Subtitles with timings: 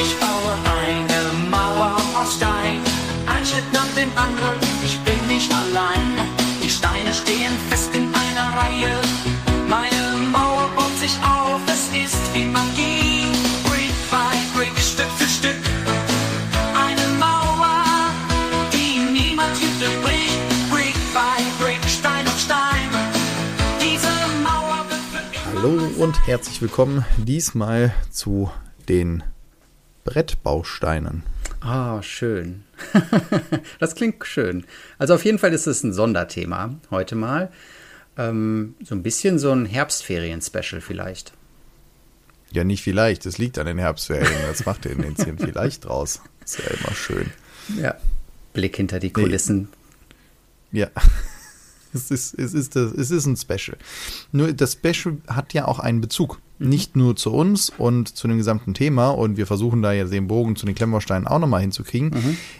[0.00, 2.80] Ich baue eine Mauer aus Stein,
[3.26, 6.14] ein Schritt nach dem anderen, ich bin nicht allein.
[6.62, 8.94] Die Steine stehen fest in einer Reihe,
[9.68, 13.26] meine Mauer baut sich auf, es ist wie Magie.
[13.64, 15.62] Brick by Brick, Stück für Stück,
[16.76, 17.82] eine Mauer,
[18.72, 20.38] die niemand Hütte bricht.
[20.70, 22.88] Brick by Brick, Stein auf Stein,
[23.80, 24.12] diese
[24.44, 28.48] Mauer wird Hallo und herzlich willkommen diesmal zu
[28.88, 29.24] den
[30.08, 31.22] Brettbausteinen.
[31.60, 32.64] Ah, schön.
[33.78, 34.64] das klingt schön.
[34.98, 37.52] Also auf jeden Fall ist es ein Sonderthema heute mal.
[38.16, 41.32] Ähm, so ein bisschen so ein Herbstferien-Special vielleicht.
[42.52, 44.32] Ja, nicht vielleicht, es liegt an den Herbstferien.
[44.48, 46.22] Das macht ihr in den 10 vielleicht draus.
[46.42, 47.30] Ist ja immer schön.
[47.78, 47.96] Ja.
[48.54, 49.68] Blick hinter die Kulissen.
[50.72, 50.88] Ja.
[51.94, 53.78] Es ist, es, ist, das- es ist ein Special.
[54.30, 56.38] Nur das Special hat ja auch einen Bezug.
[56.58, 59.10] Nicht nur zu uns und zu dem gesamten Thema.
[59.10, 62.12] Und wir versuchen da ja den Bogen zu den Klemmbausteinen auch nochmal hinzukriegen.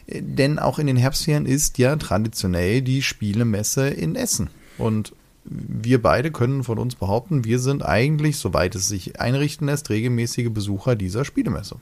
[0.06, 4.50] Äh, Denn auch in den Herbstferien ist ja traditionell die Spielemesse in Essen.
[4.78, 5.12] Und
[5.44, 10.50] wir beide können von uns behaupten, wir sind eigentlich, soweit es sich einrichten lässt, regelmäßige
[10.50, 11.76] Besucher dieser Spielemesse.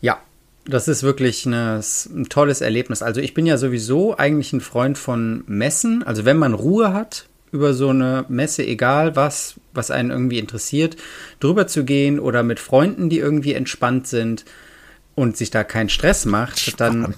[0.00, 0.18] Ja,
[0.64, 1.80] das ist wirklich eine,
[2.14, 3.02] ein tolles Erlebnis.
[3.02, 6.02] Also ich bin ja sowieso eigentlich ein Freund von Messen.
[6.02, 10.96] Also wenn man Ruhe hat über so eine Messe, egal was, was einen irgendwie interessiert,
[11.40, 14.44] drüber zu gehen oder mit Freunden, die irgendwie entspannt sind
[15.14, 17.14] und sich da keinen Stress macht, dann.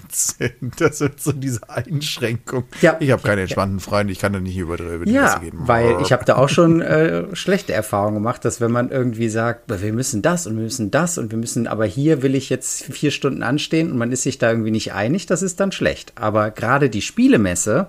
[0.78, 2.62] Das ist so diese Einschränkung.
[2.80, 2.96] Ja.
[3.00, 5.58] Ich habe keine entspannten Freunde, ich kann da nicht über, über die Ja, Messe gehen.
[5.66, 9.64] weil ich habe da auch schon äh, schlechte Erfahrungen gemacht, dass wenn man irgendwie sagt,
[9.82, 12.84] wir müssen das und wir müssen das und wir müssen, aber hier will ich jetzt
[12.84, 16.12] vier Stunden anstehen und man ist sich da irgendwie nicht einig, das ist dann schlecht.
[16.14, 17.88] Aber gerade die Spielemesse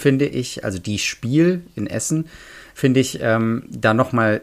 [0.00, 2.26] finde ich, also die Spiel in Essen,
[2.74, 4.40] finde ich ähm, da noch mal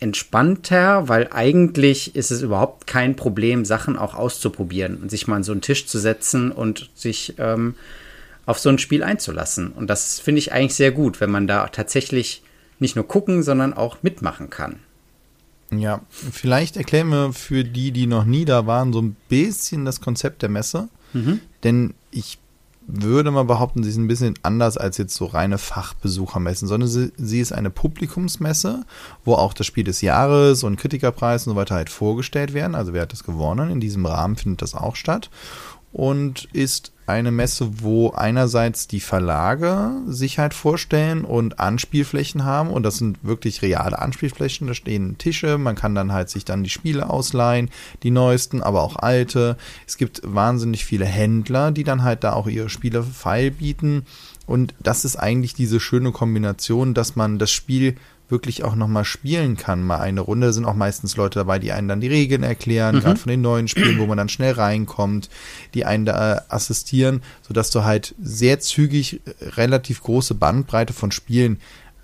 [0.00, 5.44] entspannter, weil eigentlich ist es überhaupt kein Problem, Sachen auch auszuprobieren und sich mal an
[5.44, 7.76] so einen Tisch zu setzen und sich ähm,
[8.44, 9.70] auf so ein Spiel einzulassen.
[9.70, 12.42] Und das finde ich eigentlich sehr gut, wenn man da tatsächlich
[12.80, 14.80] nicht nur gucken, sondern auch mitmachen kann.
[15.70, 20.00] Ja, vielleicht erklären wir für die, die noch nie da waren, so ein bisschen das
[20.00, 20.88] Konzept der Messe.
[21.62, 22.38] Denn ich
[22.86, 27.12] würde mal behaupten, sie ist ein bisschen anders als jetzt so reine Fachbesuchermessen, sondern sie,
[27.16, 28.84] sie ist eine Publikumsmesse,
[29.24, 32.74] wo auch das Spiel des Jahres und Kritikerpreis und so weiter halt vorgestellt werden.
[32.74, 33.70] Also wer hat das gewonnen?
[33.70, 35.30] In diesem Rahmen findet das auch statt.
[35.92, 42.70] Und ist eine Messe, wo einerseits die Verlage sich halt vorstellen und Anspielflächen haben.
[42.70, 44.68] Und das sind wirklich reale Anspielflächen.
[44.68, 45.58] Da stehen Tische.
[45.58, 47.70] Man kann dann halt sich dann die Spiele ausleihen,
[48.02, 49.56] die neuesten, aber auch alte.
[49.86, 54.04] Es gibt wahnsinnig viele Händler, die dann halt da auch ihre Spiele feil bieten.
[54.46, 57.96] Und das ist eigentlich diese schöne Kombination, dass man das Spiel
[58.32, 60.48] wirklich auch nochmal spielen kann, mal eine Runde.
[60.48, 63.42] Da sind auch meistens Leute dabei, die einen dann die Regeln erklären, gerade von den
[63.42, 65.30] neuen Spielen, wo man dann schnell reinkommt,
[65.74, 71.12] die einen da äh, assistieren, sodass du halt sehr zügig äh, relativ große Bandbreite von
[71.12, 71.60] Spielen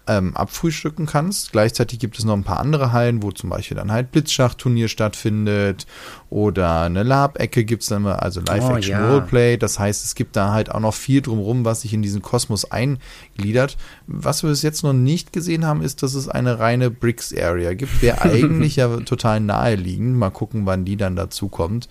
[0.08, 1.52] ähm, abfrühstücken kannst.
[1.52, 5.86] Gleichzeitig gibt es noch ein paar andere Hallen, wo zum Beispiel dann halt Blitzschachturnier stattfindet
[6.30, 9.56] oder eine Lab-Ecke gibt es dann mal, also Live-Action Oh, ja.
[9.56, 12.70] Das heißt, es gibt da halt auch noch viel drumrum, was sich in diesen Kosmos
[12.70, 13.76] eingliedert.
[14.06, 18.02] Was wir bis jetzt noch nicht gesehen haben, ist, dass es eine reine Bricks-Area gibt.
[18.02, 20.16] Wäre eigentlich ja total naheliegend.
[20.16, 21.88] Mal gucken, wann die dann dazu kommt.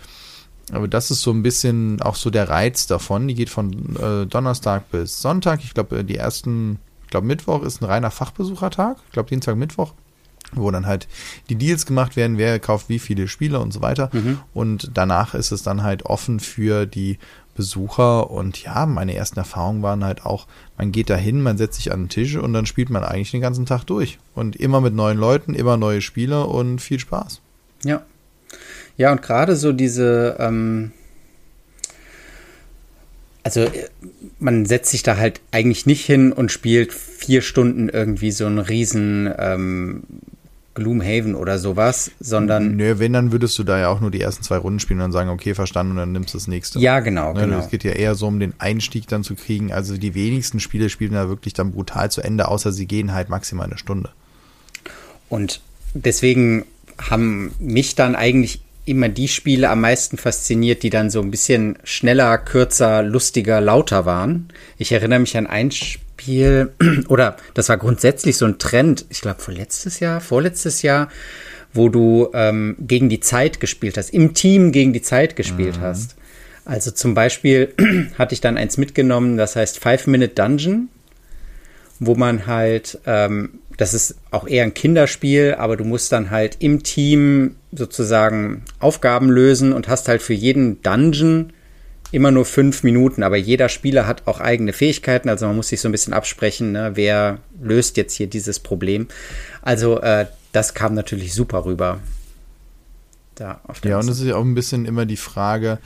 [0.72, 3.28] Aber das ist so ein bisschen auch so der Reiz davon.
[3.28, 5.63] Die geht von äh, Donnerstag bis Sonntag.
[5.63, 8.97] Ich glaube, die ersten, ich glaube, Mittwoch ist ein reiner Fachbesuchertag.
[9.06, 9.94] Ich glaube, Dienstag, Mittwoch,
[10.51, 11.07] wo dann halt
[11.50, 14.09] die Deals gemacht werden, wer kauft wie viele Spiele und so weiter.
[14.53, 17.17] Und danach ist es dann halt offen für die
[17.56, 18.29] Besucher.
[18.29, 20.47] Und ja, meine ersten Erfahrungen waren halt auch,
[20.78, 23.31] man geht da hin, man setzt sich an den Tisch und dann spielt man eigentlich
[23.31, 24.19] den ganzen Tag durch.
[24.35, 27.40] Und immer mit neuen Leuten, immer neue Spiele und viel Spaß.
[27.85, 28.01] Ja.
[28.97, 30.91] Ja, und gerade so diese, ähm,
[33.47, 33.88] also äh,
[34.40, 38.59] man setzt sich da halt eigentlich nicht hin und spielt vier Stunden irgendwie so einen
[38.59, 40.03] riesen ähm,
[40.74, 44.44] Gloomhaven oder sowas, sondern Nö, wenn, dann würdest du da ja auch nur die ersten
[44.44, 46.79] zwei Runden spielen und dann sagen, okay, verstanden, und dann nimmst du das nächste.
[46.79, 47.59] ja, genau, Ne, genau.
[47.59, 49.72] Es geht ja eher so um den Einstieg dann zu kriegen.
[49.72, 53.29] Also die wenigsten Spiele spielen da wirklich dann brutal zu Ende, außer sie gehen halt
[53.29, 54.09] maximal eine Stunde.
[55.29, 55.61] Und
[55.94, 56.66] deswegen
[56.97, 61.78] haben mich dann eigentlich immer die Spiele am meisten fasziniert, die dann so ein bisschen
[61.84, 64.47] schneller, kürzer, lustiger, lauter waren.
[64.78, 66.72] Ich erinnere mich an ein Spiel,
[67.07, 71.09] oder das war grundsätzlich so ein Trend, ich glaube vorletztes Jahr, vorletztes Jahr,
[71.73, 76.16] wo du ähm, gegen die Zeit gespielt hast, im Team gegen die Zeit gespielt hast.
[76.66, 77.73] Also zum Beispiel
[78.17, 80.89] hatte ich dann eins mitgenommen, das heißt Five Minute Dungeon,
[81.99, 86.57] wo man halt, ähm, das ist auch eher ein Kinderspiel, aber du musst dann halt
[86.59, 91.53] im Team sozusagen Aufgaben lösen und hast halt für jeden Dungeon
[92.12, 95.82] immer nur fünf Minuten, aber jeder Spieler hat auch eigene Fähigkeiten, also man muss sich
[95.82, 99.08] so ein bisschen absprechen, ne, wer löst jetzt hier dieses Problem.
[99.62, 102.00] Also äh, das kam natürlich super rüber.
[103.35, 105.80] Da ja, und es ist ja auch ein bisschen immer die Frage,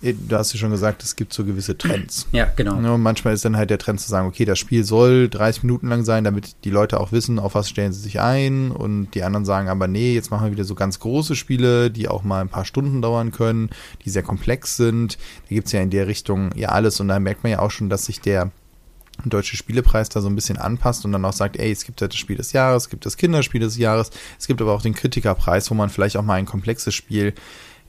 [0.00, 2.26] du hast ja schon gesagt, es gibt so gewisse Trends.
[2.38, 2.80] Ja, genau.
[2.80, 5.64] Ja, und manchmal ist dann halt der Trend zu sagen, okay, das Spiel soll 30
[5.64, 8.70] Minuten lang sein, damit die Leute auch wissen, auf was stellen sie sich ein.
[8.70, 12.06] Und die anderen sagen aber, nee, jetzt machen wir wieder so ganz große Spiele, die
[12.06, 13.70] auch mal ein paar Stunden dauern können,
[14.04, 15.18] die sehr komplex sind.
[15.48, 17.00] Da gibt es ja in der Richtung ja alles.
[17.00, 18.52] Und da merkt man ja auch schon, dass sich der
[19.24, 22.12] Deutsche Spielepreis da so ein bisschen anpasst und dann auch sagt, ey, es gibt halt
[22.12, 24.94] das Spiel des Jahres, es gibt das Kinderspiel des Jahres, es gibt aber auch den
[24.94, 27.34] Kritikerpreis, wo man vielleicht auch mal ein komplexes Spiel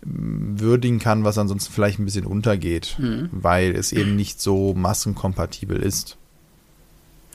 [0.01, 3.29] würdigen kann, was ansonsten vielleicht ein bisschen untergeht, mhm.
[3.31, 6.17] weil es eben nicht so massenkompatibel ist.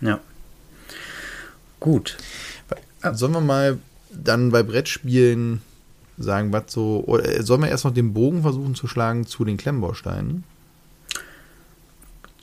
[0.00, 0.20] Ja.
[1.81, 2.16] Gut.
[3.12, 3.78] Sollen wir mal
[4.11, 5.61] dann bei Brettspielen
[6.16, 9.56] sagen, was so, oder sollen wir erst noch den Bogen versuchen zu schlagen zu den
[9.56, 10.44] Klemmbausteinen?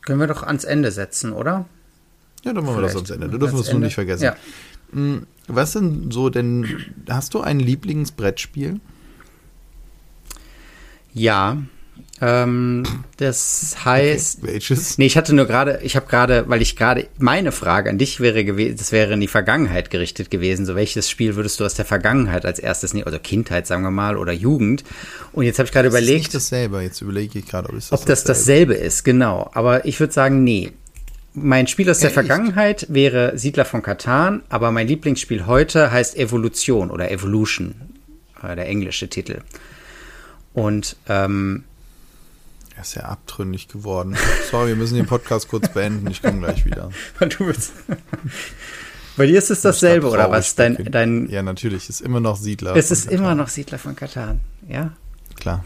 [0.03, 1.65] Können wir doch ans Ende setzen, oder?
[2.43, 3.29] Ja, dann machen wir das ans Ende.
[3.29, 4.23] Du dürfen es nur nicht vergessen.
[4.23, 4.35] Ja.
[4.91, 6.67] Hm, was denn so, denn
[7.09, 8.79] hast du ein Lieblingsbrettspiel?
[11.13, 11.57] Ja.
[12.23, 12.83] Ähm,
[13.17, 14.43] das heißt.
[14.43, 14.99] Okay, welches?
[14.99, 18.19] Nee, ich hatte nur gerade, ich habe gerade, weil ich gerade, meine Frage an dich
[18.19, 20.67] wäre gewesen, das wäre in die Vergangenheit gerichtet gewesen.
[20.67, 23.07] So, welches Spiel würdest du aus der Vergangenheit als erstes nehmen?
[23.07, 24.83] Also Kindheit, sagen wir mal, oder Jugend.
[25.33, 26.11] Und jetzt habe ich gerade überlegt.
[26.11, 29.49] Ist nicht dasselbe, jetzt überlege ich gerade, ob, das ob das dasselbe ist, genau.
[29.53, 30.71] Aber ich würde sagen, nee.
[31.33, 36.91] Mein Spiel aus der Vergangenheit wäre Siedler von Katan, aber mein Lieblingsspiel heute heißt Evolution
[36.91, 37.73] oder Evolution,
[38.43, 39.39] äh, der englische Titel.
[40.53, 41.63] Und ähm,
[42.75, 44.17] er ist ja abtrünnig geworden.
[44.49, 46.07] Sorry, wir müssen den Podcast kurz beenden.
[46.09, 46.91] Ich komme gleich wieder.
[47.19, 47.73] Du bist.
[49.17, 50.55] Bei dir ist es dasselbe, oder was?
[50.55, 51.83] Dein, dein, ja, natürlich.
[51.83, 52.75] Es ist immer noch Siedler.
[52.75, 53.19] Es ist Katan.
[53.19, 54.93] immer noch Siedler von Katan, ja?
[55.35, 55.63] Klar.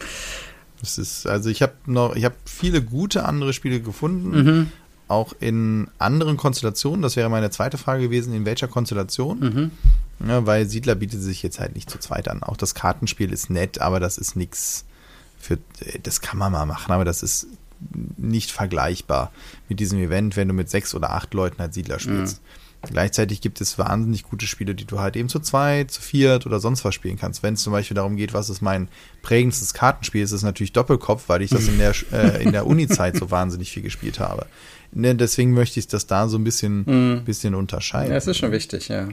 [0.82, 4.72] Es ist, also ich habe noch, ich habe viele gute andere Spiele gefunden, mhm.
[5.08, 7.02] Auch in anderen Konstellationen.
[7.02, 9.38] Das wäre meine zweite Frage gewesen, in welcher Konstellation?
[9.40, 9.70] Mhm.
[10.26, 12.42] Ja, weil Siedler bietet sich jetzt halt nicht zu zweit an.
[12.42, 14.84] Auch das Kartenspiel ist nett, aber das ist nichts
[15.38, 15.58] für,
[16.02, 17.46] das kann man mal machen, aber das ist
[18.16, 19.30] nicht vergleichbar
[19.68, 22.40] mit diesem Event, wenn du mit sechs oder acht Leuten halt Siedler spielst.
[22.42, 22.46] Mhm.
[22.82, 26.60] Gleichzeitig gibt es wahnsinnig gute Spiele, die du halt eben zu zweit, zu viert oder
[26.60, 27.42] sonst was spielen kannst.
[27.42, 28.88] Wenn es zum Beispiel darum geht, was ist mein
[29.22, 33.16] prägendstes Kartenspiel, ist es natürlich Doppelkopf, weil ich das in der, äh, in der Uni-Zeit
[33.16, 34.46] so wahnsinnig viel gespielt habe.
[34.98, 37.24] Ne, deswegen möchte ich das da so ein bisschen, mhm.
[37.26, 38.08] bisschen unterscheiden.
[38.08, 39.08] Ja, das ist schon wichtig, ja.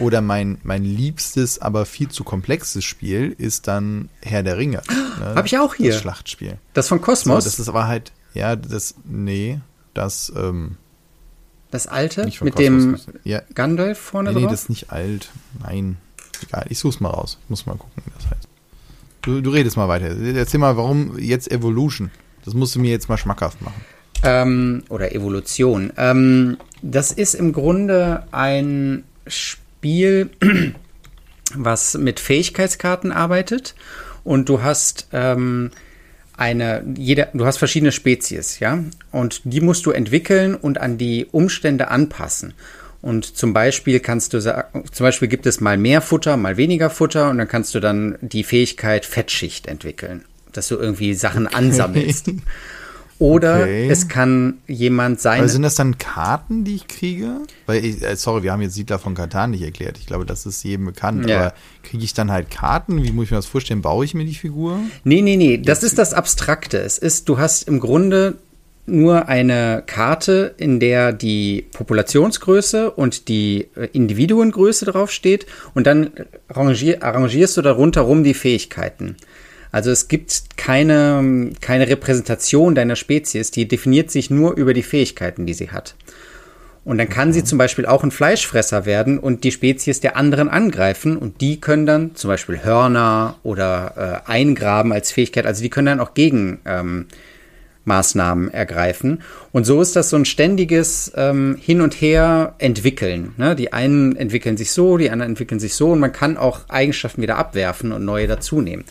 [0.00, 4.82] Oder mein, mein liebstes, aber viel zu komplexes Spiel ist dann Herr der Ringe.
[5.18, 5.34] Ne?
[5.34, 5.90] Habe ich auch hier.
[5.90, 6.58] Das Schlachtspiel.
[6.74, 7.42] Das von Kosmos?
[7.42, 9.58] So, das ist aber halt, ja, das, nee,
[9.92, 10.76] das, ähm,
[11.72, 12.24] Das alte?
[12.24, 13.42] Mit Kosmos, dem ja.
[13.52, 14.44] Gandalf vorne nee, drauf?
[14.44, 15.30] Nee, das ist nicht alt.
[15.60, 15.96] Nein.
[16.42, 17.38] Egal, ich such's mal raus.
[17.42, 18.48] Ich muss mal gucken, wie das heißt.
[19.22, 20.06] Du, du redest mal weiter.
[20.06, 22.12] Erzähl mal, warum jetzt Evolution?
[22.44, 23.84] Das musst du mir jetzt mal schmackhaft machen.
[24.24, 25.92] Ähm, oder Evolution.
[25.96, 30.30] Ähm, das ist im Grunde ein Spiel
[31.54, 33.74] was mit Fähigkeitskarten arbeitet
[34.24, 35.70] und du hast ähm,
[36.36, 41.26] eine, jeder, du hast verschiedene Spezies, ja, und die musst du entwickeln und an die
[41.30, 42.54] Umstände anpassen.
[43.00, 46.90] Und zum Beispiel kannst du sagen, zum Beispiel gibt es mal mehr Futter, mal weniger
[46.90, 52.30] Futter und dann kannst du dann die Fähigkeit Fettschicht entwickeln, dass du irgendwie Sachen ansammelst.
[53.18, 53.88] Oder okay.
[53.88, 55.40] es kann jemand sein.
[55.40, 57.40] Aber sind das dann Karten, die ich kriege?
[57.66, 59.98] Weil ich, äh, sorry, wir haben jetzt Siedler von Katan nicht erklärt.
[59.98, 61.28] Ich glaube, das ist jedem bekannt.
[61.28, 61.40] Ja.
[61.40, 63.02] Aber kriege ich dann halt Karten?
[63.02, 63.82] Wie muss ich mir das vorstellen?
[63.82, 64.78] Baue ich mir die Figur?
[65.02, 65.58] Nee, nee, nee.
[65.58, 66.78] Das ist das Abstrakte.
[66.78, 68.36] Es ist, du hast im Grunde
[68.86, 76.10] nur eine Karte, in der die Populationsgröße und die äh, Individuengröße draufsteht und dann
[76.48, 79.16] arrangier, arrangierst du darunter rum die Fähigkeiten.
[79.72, 85.46] Also es gibt keine, keine Repräsentation deiner Spezies, die definiert sich nur über die Fähigkeiten,
[85.46, 85.94] die sie hat.
[86.84, 90.48] Und dann kann sie zum Beispiel auch ein Fleischfresser werden und die Spezies der anderen
[90.48, 95.68] angreifen und die können dann zum Beispiel Hörner oder äh, eingraben als Fähigkeit, also die
[95.68, 97.06] können dann auch gegen ähm,
[97.84, 99.22] Maßnahmen ergreifen.
[99.50, 103.34] Und so ist das so ein ständiges ähm, Hin und Her entwickeln.
[103.36, 103.56] Ne?
[103.56, 107.20] Die einen entwickeln sich so, die anderen entwickeln sich so und man kann auch Eigenschaften
[107.20, 108.84] wieder abwerfen und neue dazunehmen.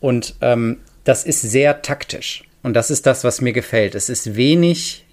[0.00, 2.44] Und ähm, das ist sehr taktisch.
[2.62, 3.94] Und das ist das, was mir gefällt.
[3.94, 5.04] Es ist wenig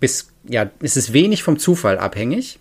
[0.00, 2.58] bis, ja, es ist wenig vom Zufall abhängig.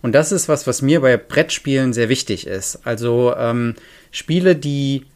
[0.00, 2.80] Und das ist was, was mir bei Brettspielen sehr wichtig ist.
[2.84, 3.74] Also ähm,
[4.10, 5.06] Spiele, die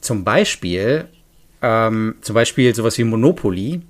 [0.00, 1.06] zum Beispiel,
[1.62, 3.82] ähm, zum Beispiel sowas wie Monopoly,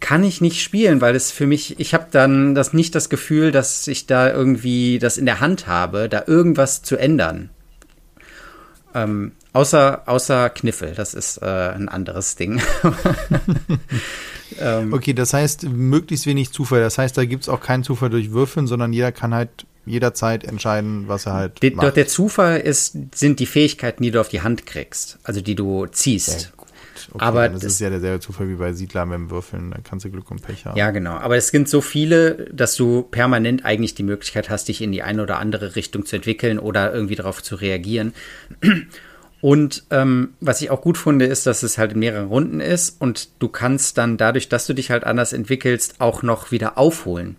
[0.00, 3.52] kann ich nicht spielen, weil es für mich, ich habe dann das nicht das Gefühl,
[3.52, 7.50] dass ich da irgendwie das in der Hand habe, da irgendwas zu ändern
[8.94, 12.60] Ähm, außer, außer Kniffel, das ist äh, ein anderes Ding.
[14.60, 16.80] ähm, okay, das heißt möglichst wenig Zufall.
[16.80, 20.44] Das heißt, da gibt es auch keinen Zufall durch Würfeln, sondern jeder kann halt jederzeit
[20.44, 21.96] entscheiden, was er halt die, macht.
[21.96, 25.86] Der Zufall ist, sind die Fähigkeiten, die du auf die Hand kriegst, also die du
[25.86, 26.52] ziehst.
[27.10, 29.78] Okay, aber das, das, ist ja derselbe Zufall wie bei Siedler mit dem Würfeln, da
[29.82, 30.78] kannst du Glück und Pech haben.
[30.78, 31.12] Ja, genau.
[31.12, 35.02] Aber es sind so viele, dass du permanent eigentlich die Möglichkeit hast, dich in die
[35.02, 38.14] eine oder andere Richtung zu entwickeln oder irgendwie darauf zu reagieren.
[39.42, 42.98] Und ähm, was ich auch gut finde, ist, dass es halt in mehreren Runden ist
[43.00, 47.36] und du kannst dann dadurch, dass du dich halt anders entwickelst, auch noch wieder aufholen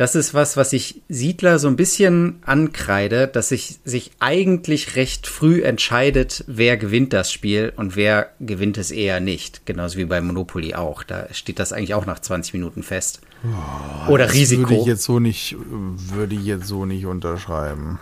[0.00, 5.26] das ist was, was ich Siedler so ein bisschen ankreide, dass sich sich eigentlich recht
[5.26, 9.66] früh entscheidet, wer gewinnt das Spiel und wer gewinnt es eher nicht.
[9.66, 11.02] Genauso wie bei Monopoly auch.
[11.02, 13.20] Da steht das eigentlich auch nach 20 Minuten fest.
[13.44, 14.70] Oh, Oder das Risiko.
[14.70, 17.98] Würde ich jetzt so nicht, würde ich jetzt so nicht unterschreiben.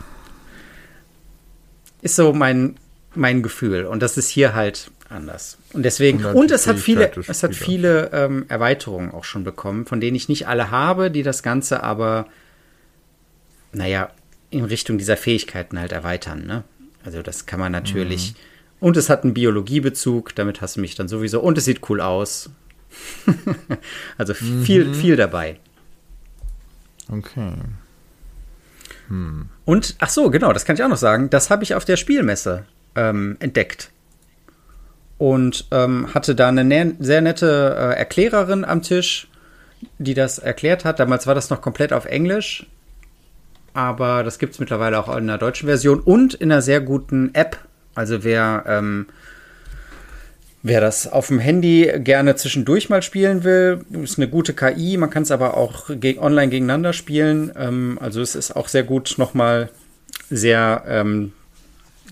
[2.00, 2.76] Ist so mein,
[3.18, 3.84] mein Gefühl.
[3.84, 5.58] Und das ist hier halt anders.
[5.72, 9.86] Und deswegen, und, und es hat viele, es hat viele ähm, Erweiterungen auch schon bekommen,
[9.86, 12.26] von denen ich nicht alle habe, die das Ganze aber,
[13.72, 14.10] naja,
[14.50, 16.46] in Richtung dieser Fähigkeiten halt erweitern.
[16.46, 16.64] Ne?
[17.04, 18.32] Also das kann man natürlich.
[18.32, 18.36] Mhm.
[18.80, 21.40] Und es hat einen Biologiebezug, damit hast du mich dann sowieso.
[21.40, 22.50] Und es sieht cool aus.
[24.18, 24.62] also mhm.
[24.62, 25.58] viel, viel dabei.
[27.10, 27.52] Okay.
[29.08, 29.48] Hm.
[29.64, 31.30] Und, ach so, genau, das kann ich auch noch sagen.
[31.30, 32.66] Das habe ich auf der Spielmesse
[32.98, 33.90] ähm, entdeckt
[35.18, 39.28] und ähm, hatte da eine ne sehr nette äh, Erklärerin am Tisch,
[39.98, 40.98] die das erklärt hat.
[40.98, 42.66] Damals war das noch komplett auf Englisch,
[43.72, 47.34] aber das gibt es mittlerweile auch in einer deutschen Version und in einer sehr guten
[47.34, 47.58] App.
[47.94, 49.06] Also wer, ähm,
[50.62, 54.96] wer das auf dem Handy gerne zwischendurch mal spielen will, ist eine gute KI.
[54.96, 57.52] Man kann es aber auch ge online gegeneinander spielen.
[57.56, 59.68] Ähm, also es ist auch sehr gut nochmal
[60.30, 61.32] sehr ähm,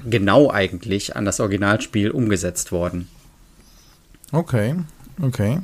[0.04, 3.08] genau eigentlich an das Originalspiel umgesetzt worden.
[4.32, 4.74] Okay,
[5.20, 5.60] okay.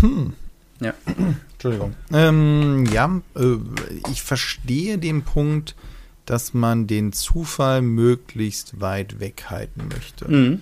[0.00, 0.34] Hm.
[0.80, 0.94] Ja.
[1.52, 1.94] Entschuldigung.
[2.12, 3.56] Ähm, ja, äh,
[4.10, 5.76] ich verstehe den Punkt,
[6.26, 10.30] dass man den Zufall möglichst weit weghalten möchte.
[10.30, 10.60] Mhm.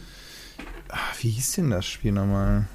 [0.89, 2.69] Ach, wie hieß denn das Spiel nochmal?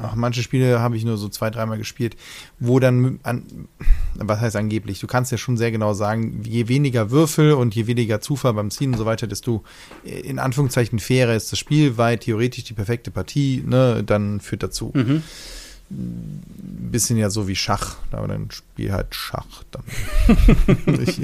[0.00, 2.16] Ach, manche Spiele habe ich nur so zwei, dreimal gespielt,
[2.60, 3.68] wo dann, an,
[4.14, 7.88] was heißt angeblich, du kannst ja schon sehr genau sagen, je weniger Würfel und je
[7.88, 9.64] weniger Zufall beim Ziehen und so weiter, desto
[10.06, 14.62] äh, in Anführungszeichen fairer ist das Spiel, weil theoretisch die perfekte Partie, ne, dann führt
[14.62, 14.92] dazu.
[14.94, 15.24] Mhm.
[15.90, 19.64] Bisschen ja so wie Schach, aber dann spiel halt Schach.
[19.72, 19.82] Dann.
[21.02, 21.22] ich,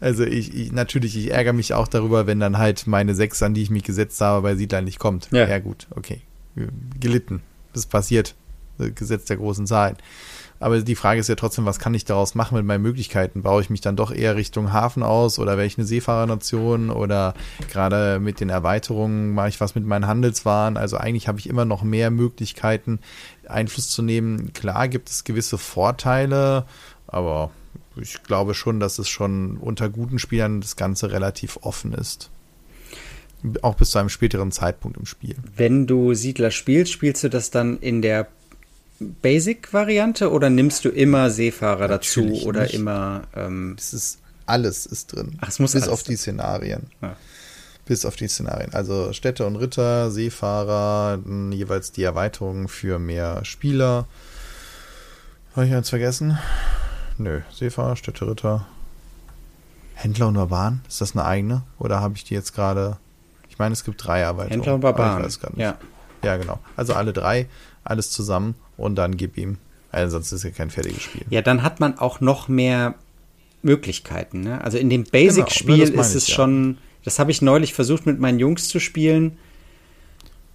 [0.00, 3.54] also ich, ich, natürlich, ich ärgere mich auch darüber, wenn dann halt meine Sechs, an
[3.54, 5.28] die ich mich gesetzt habe, bei Siedler nicht kommt.
[5.30, 6.22] Ja, ja gut, okay.
[6.98, 7.42] Gelitten
[7.76, 8.34] das passiert.
[8.78, 9.96] Gesetz der großen Zahlen.
[10.58, 13.42] Aber die Frage ist ja trotzdem, was kann ich daraus machen mit meinen Möglichkeiten?
[13.42, 17.34] Baue ich mich dann doch eher Richtung Hafen aus oder wäre ich eine Seefahrernation oder
[17.70, 20.76] gerade mit den Erweiterungen mache ich was mit meinen Handelswaren?
[20.76, 23.00] Also eigentlich habe ich immer noch mehr Möglichkeiten,
[23.46, 24.52] Einfluss zu nehmen.
[24.54, 26.64] Klar gibt es gewisse Vorteile,
[27.06, 27.50] aber
[27.96, 32.30] ich glaube schon, dass es schon unter guten Spielern das Ganze relativ offen ist.
[33.62, 35.36] Auch bis zu einem späteren Zeitpunkt im Spiel.
[35.56, 38.28] Wenn du Siedler spielst, spielst du das dann in der
[38.98, 42.74] Basic-Variante oder nimmst du immer Seefahrer Natürlich dazu oder nicht.
[42.74, 43.22] immer.
[43.34, 45.38] Ähm es ist alles ist drin.
[45.40, 46.86] Ach, es muss bis auf die Szenarien.
[47.02, 47.16] Ja.
[47.84, 48.72] Bis auf die Szenarien.
[48.72, 51.18] Also Städte und Ritter, Seefahrer,
[51.50, 54.06] jeweils die Erweiterungen für mehr Spieler.
[55.54, 56.38] Habe ich jetzt vergessen?
[57.18, 58.66] Nö, Seefahrer, Städte, Ritter.
[59.94, 60.82] Händler und Urban?
[60.88, 61.62] Ist das eine eigene?
[61.78, 62.98] Oder habe ich die jetzt gerade
[63.56, 64.50] ich meine, es gibt drei Erweiterungen.
[64.50, 65.26] Händler und Barbaren.
[65.56, 65.78] Ja.
[66.22, 66.58] ja, genau.
[66.76, 67.46] Also alle drei,
[67.84, 69.56] alles zusammen und dann gib ihm.
[69.90, 71.22] Also sonst ist ja kein fertiges Spiel.
[71.30, 72.96] Ja, dann hat man auch noch mehr
[73.62, 74.42] Möglichkeiten.
[74.42, 74.62] Ne?
[74.62, 76.76] Also in dem Basic-Spiel genau, ist es ich, schon, ja.
[77.04, 79.38] das habe ich neulich versucht mit meinen Jungs zu spielen.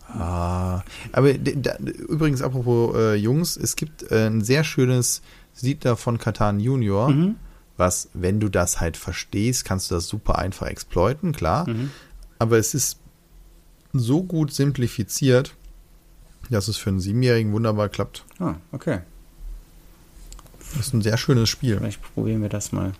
[0.08, 6.20] Ah, aber da, übrigens, apropos äh, Jungs, es gibt äh, ein sehr schönes Siedler von
[6.20, 7.36] Katan Junior, mhm.
[7.77, 11.67] was, wenn du das halt verstehst, kannst du das super einfach exploiten, klar.
[11.67, 11.89] Mhm
[12.41, 12.98] aber es ist
[13.93, 15.53] so gut simplifiziert,
[16.50, 18.25] dass es für einen Siebenjährigen wunderbar klappt.
[18.39, 19.01] Ah, okay.
[20.74, 21.77] Das ist ein sehr schönes Spiel.
[21.77, 22.93] Vielleicht probieren wir das mal.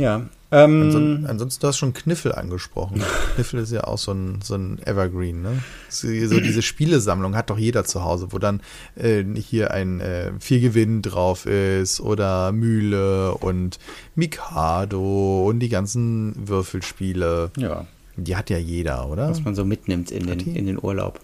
[0.00, 0.26] Ja.
[0.52, 3.02] Ähm, ansonsten, ansonsten, du hast schon Kniffel angesprochen.
[3.34, 5.62] Kniffel ist ja auch so ein, so ein Evergreen, ne?
[5.90, 8.62] So diese Spielesammlung hat doch jeder zu Hause, wo dann
[8.96, 13.78] äh, hier ein äh, Viergewinn drauf ist oder Mühle und
[14.14, 17.50] Mikado und die ganzen Würfelspiele.
[17.58, 17.86] Ja.
[18.16, 19.28] Die hat ja jeder, oder?
[19.28, 21.20] Was man so mitnimmt in, den, in den Urlaub.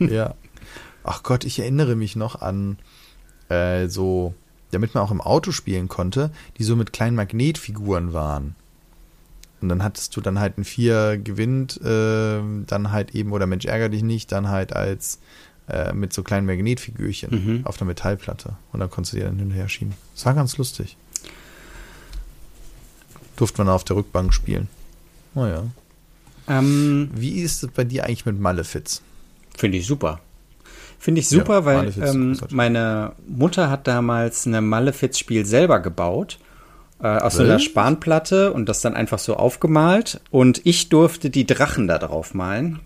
[0.00, 0.34] ja.
[1.04, 2.78] Ach Gott, ich erinnere mich noch an
[3.50, 4.34] äh, so
[4.74, 8.54] damit man auch im Auto spielen konnte, die so mit kleinen Magnetfiguren waren.
[9.60, 13.64] Und dann hattest du dann halt ein Vier gewinnt, äh, dann halt eben, oder Mensch
[13.64, 15.18] ärger dich nicht, dann halt als
[15.68, 17.66] äh, mit so kleinen Magnetfigürchen Mhm.
[17.66, 18.56] auf einer Metallplatte.
[18.72, 19.94] Und dann konntest du die dann hin und her schieben.
[20.14, 20.98] Das war ganz lustig.
[23.36, 24.68] Durfte man auf der Rückbank spielen.
[25.34, 25.64] Naja.
[26.46, 29.00] Ähm, Wie ist es bei dir eigentlich mit Malefiz?
[29.56, 30.20] Finde ich super.
[31.04, 36.38] Finde ich super, Ja, weil ähm, meine Mutter hat damals eine Malefiz-Spiel selber gebaut.
[36.98, 37.58] Äh, aus so einer?
[37.58, 40.22] Spanplatte und das dann einfach so aufgemalt.
[40.30, 42.80] Und ich durfte die Drachen da drauf malen.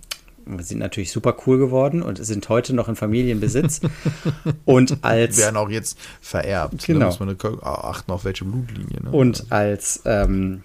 [0.47, 3.83] Wir sind natürlich super cool geworden und sind heute noch in Familienbesitz.
[4.65, 6.87] und als Werden auch jetzt vererbt.
[6.89, 6.99] Genau.
[6.99, 9.01] Da muss man eine- achten, auf welche Blutlinie.
[9.01, 9.11] Ne?
[9.13, 10.65] Und als ähm,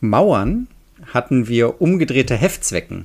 [0.00, 0.66] Mauern
[1.12, 3.04] hatten wir umgedrehte Heftzwecken,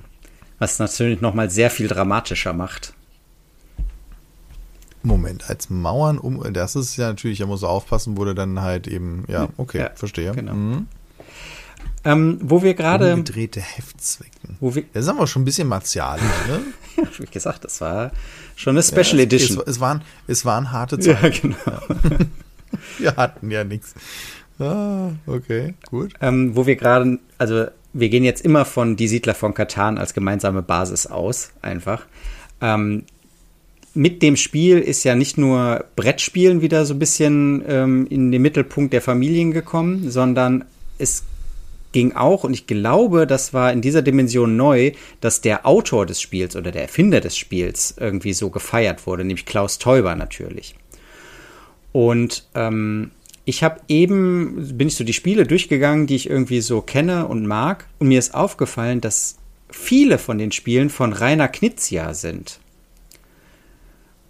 [0.59, 2.93] was natürlich nochmal sehr viel dramatischer macht.
[5.03, 8.87] Moment, als Mauern um, das ist ja natürlich, da muss er aufpassen, wurde dann halt
[8.87, 10.31] eben, ja, okay, Ja, verstehe.
[10.33, 10.53] genau.
[10.53, 10.87] Mhm.
[12.03, 14.57] Ähm, wo wir gerade, Umgedrehte Heftzwecken.
[14.59, 16.61] wo wir, Das ist aber schon ein bisschen martialisch, ne?
[17.17, 18.11] wie gesagt, das war
[18.55, 19.59] schon eine Special Ja, Edition.
[19.65, 21.55] Es, es, waren, es waren harte Ja, Zeiten.
[21.65, 21.79] genau.
[22.97, 23.93] Wir hatten ja nichts.
[24.59, 26.13] Ah, okay, gut.
[26.21, 30.13] Ähm, wo wir gerade, also wir gehen jetzt immer von Die Siedler von Katan als
[30.13, 32.05] gemeinsame Basis aus, einfach.
[32.59, 33.03] Ähm,
[33.97, 38.41] mit dem Spiel ist ja nicht nur Brettspielen wieder so ein bisschen ähm, in den
[38.43, 40.65] Mittelpunkt der Familien gekommen, sondern
[40.99, 41.23] es
[41.93, 46.21] ging auch, und ich glaube, das war in dieser Dimension neu, dass der Autor des
[46.21, 50.75] Spiels oder der Erfinder des Spiels irgendwie so gefeiert wurde, nämlich Klaus Teuber natürlich.
[51.91, 53.09] Und ähm,
[53.45, 57.47] ich habe eben, bin ich so die Spiele durchgegangen, die ich irgendwie so kenne und
[57.47, 57.87] mag.
[57.97, 59.37] Und mir ist aufgefallen, dass
[59.71, 62.59] viele von den Spielen von Rainer Knizia sind.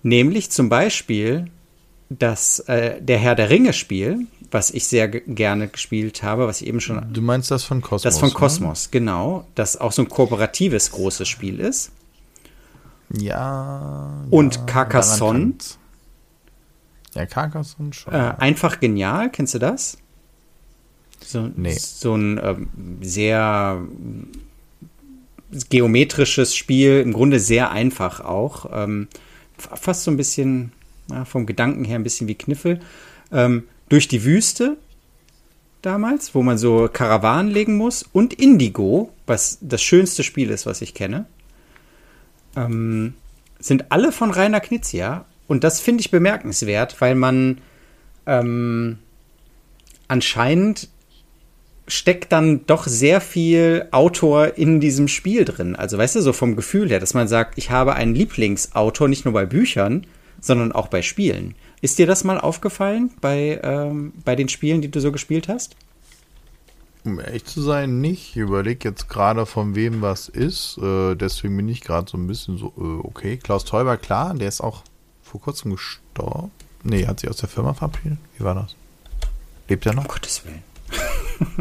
[0.04, 1.48] Nämlich zum Beispiel
[2.10, 6.62] das äh, der Herr der Ringe Spiel, was ich sehr ge- gerne gespielt habe, was
[6.62, 8.04] ich eben schon Du meinst das von Kosmos?
[8.04, 8.34] das von ne?
[8.36, 11.92] Kosmos, genau, das auch so ein kooperatives großes Spiel ist.
[13.14, 14.24] Ja.
[14.29, 15.53] Und ja, Carcassonne?
[17.14, 18.14] Ja, Carcassonne schon.
[18.14, 19.98] Äh, einfach genial, kennst du das?
[21.25, 21.74] So, Nee.
[21.77, 22.70] so ein ähm,
[23.01, 23.81] sehr
[25.70, 28.70] geometrisches Spiel, im Grunde sehr einfach auch.
[28.72, 29.07] Ähm,
[29.57, 30.72] fast so ein bisschen,
[31.09, 32.79] ja, vom Gedanken her ein bisschen wie Kniffel.
[33.31, 34.77] Ähm, durch die Wüste
[35.81, 38.03] damals, wo man so Karawanen legen muss.
[38.03, 41.25] Und Indigo, was das schönste Spiel ist, was ich kenne.
[42.55, 43.13] Ähm,
[43.59, 45.25] sind alle von Rainer Knizia.
[45.48, 47.59] Und das finde ich bemerkenswert, weil man
[48.25, 49.00] ähm,
[50.07, 50.89] anscheinend
[51.87, 55.75] steckt dann doch sehr viel Autor in diesem Spiel drin.
[55.75, 59.25] Also weißt du, so vom Gefühl her, dass man sagt, ich habe einen Lieblingsautor nicht
[59.25, 60.05] nur bei Büchern,
[60.41, 61.55] sondern auch bei Spielen.
[61.81, 65.75] Ist dir das mal aufgefallen bei, ähm, bei den Spielen, die du so gespielt hast?
[67.03, 68.31] Um ehrlich zu sein, nicht.
[68.31, 70.77] Ich überlege jetzt gerade, von wem was ist.
[70.79, 73.37] Äh, deswegen bin ich gerade so ein bisschen so, äh, okay.
[73.37, 74.83] Klaus Teuber, klar, der ist auch
[75.23, 76.51] vor kurzem gestorben.
[76.83, 78.17] Nee, hat sich aus der Firma verabschiedet.
[78.37, 78.75] Wie war das?
[79.69, 80.03] Lebt er noch?
[80.03, 80.63] Um Gottes Willen.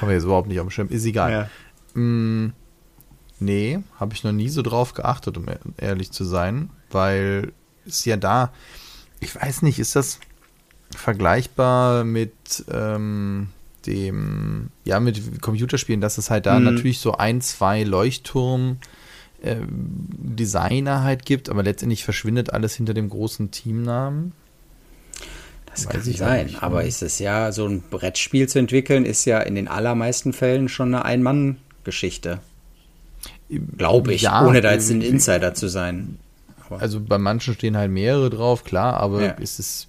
[0.00, 0.88] Haben wir jetzt überhaupt nicht auf dem Schirm.
[0.88, 1.48] Ist egal.
[1.94, 2.00] Ja.
[2.00, 2.52] Mm,
[3.40, 7.52] nee, habe ich noch nie so drauf geachtet, um e- ehrlich zu sein, weil
[7.86, 8.52] ist ja da,
[9.20, 10.18] ich weiß nicht, ist das
[10.94, 13.48] vergleichbar mit ähm,
[13.86, 16.64] dem, ja, mit Computerspielen, dass es halt da Mhm.
[16.64, 18.78] natürlich so ein, zwei Leuchtturm
[19.42, 24.32] äh, Designer halt gibt, aber letztendlich verschwindet alles hinter dem großen Teamnamen.
[25.76, 26.88] Das Weiß kann sein, nicht, aber ne?
[26.88, 30.94] ist es ja, so ein Brettspiel zu entwickeln, ist ja in den allermeisten Fällen schon
[30.94, 32.38] eine Ein-Mann-Geschichte.
[33.76, 36.18] Glaube ich, Ja, ohne da jetzt ein äh, Insider zu sein.
[36.66, 39.30] Aber Also bei manchen stehen halt mehrere drauf, klar, aber Ja.
[39.32, 39.86] ist es,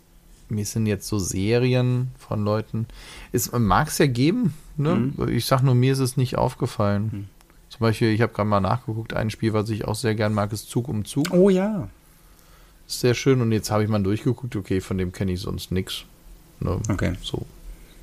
[0.50, 2.86] mir sind jetzt so Serien von Leuten.
[3.32, 4.96] Es mag es ja geben, ne?
[5.18, 5.30] Mhm.
[5.30, 7.30] Ich sag nur, mir ist es nicht aufgefallen.
[7.70, 10.52] Zum Beispiel, ich habe gerade mal nachgeguckt, ein Spiel, was ich auch sehr gern mag,
[10.54, 11.28] ist Zug um Zug.
[11.32, 11.90] oh ja.
[12.88, 16.06] Sehr schön und jetzt habe ich mal durchgeguckt, okay, von dem kenne ich sonst nichts.
[16.62, 16.80] Ne?
[16.90, 17.14] Okay.
[17.22, 17.46] So.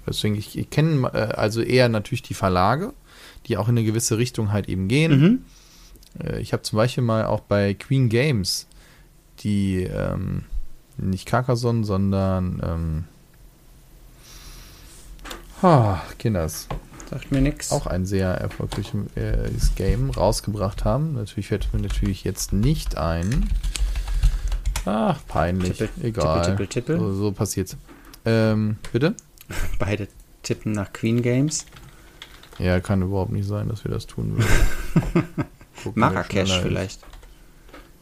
[0.07, 2.93] Deswegen, ich, ich kenne äh, also eher natürlich die Verlage,
[3.47, 5.21] die auch in eine gewisse Richtung halt eben gehen.
[5.21, 5.45] Mhm.
[6.23, 8.67] Äh, Ich habe zum Beispiel mal auch bei Queen Games
[9.41, 10.45] die, ähm,
[10.99, 13.05] nicht Carcassonne, sondern, ähm,
[15.63, 16.69] ah, Kinders,
[17.11, 17.73] Sagt mir nichts.
[17.73, 21.15] auch ein sehr erfolgreiches äh, Game rausgebracht haben.
[21.15, 23.49] Natürlich fällt mir natürlich jetzt nicht ein.
[24.87, 25.79] Ach, peinlich.
[25.79, 26.45] Tippel, Egal.
[26.45, 26.99] tippel, tippel.
[26.99, 27.77] So, so passiert's.
[28.25, 29.15] Ähm, bitte?
[29.79, 30.09] Beide
[30.43, 31.67] tippen nach Queen Games.
[32.59, 35.25] Ja, kann überhaupt nicht sein, dass wir das tun würden.
[35.95, 37.01] Marrakesch vielleicht.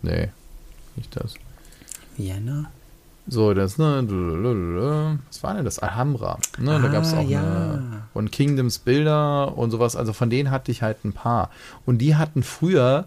[0.02, 0.28] Nee,
[0.96, 1.34] nicht das.
[2.16, 2.70] Vienna?
[3.28, 4.04] So, das, ne,
[5.28, 5.78] was war denn das?
[5.78, 6.38] Alhambra.
[6.58, 7.40] Ne, da gab es Ah, auch ja.
[7.40, 9.94] eine, und Kingdoms Bilder und sowas.
[9.94, 11.50] Also von denen hatte ich halt ein paar.
[11.86, 13.06] Und die hatten früher,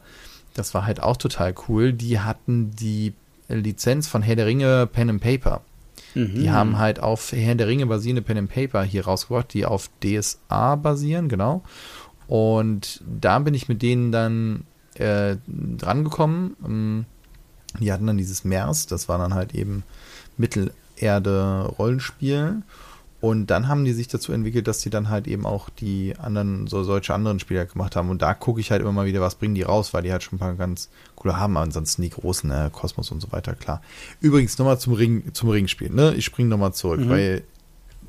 [0.53, 3.13] das war halt auch total cool, die hatten die
[3.47, 5.62] Lizenz von Herr der Ringe Pen and Paper.
[6.13, 9.89] Die haben halt auf Herr der Ringe basierende Pen and Paper hier rausgebracht, die auf
[10.01, 11.63] DSA basieren, genau.
[12.27, 14.63] Und da bin ich mit denen dann
[14.95, 16.55] äh, drangekommen.
[16.65, 17.05] Ähm,
[17.81, 19.84] Die hatten dann dieses MERS, das war dann halt eben
[20.38, 22.62] Mittelerde-Rollenspiel.
[23.25, 26.67] Und dann haben die sich dazu entwickelt, dass die dann halt eben auch die anderen,
[26.67, 28.11] so solche anderen Spiele gemacht haben.
[28.11, 30.21] Und da gucke ich halt immer mal wieder, was bringen die raus, weil die halt
[30.21, 31.57] schon ein paar ganz coole haben.
[31.57, 33.81] Ansonsten die großen, äh, Kosmos und so weiter, klar.
[34.21, 36.13] Übrigens nochmal zum Ring, zum Ringspiel, ne?
[36.13, 37.41] Ich springe nochmal zurück, weil,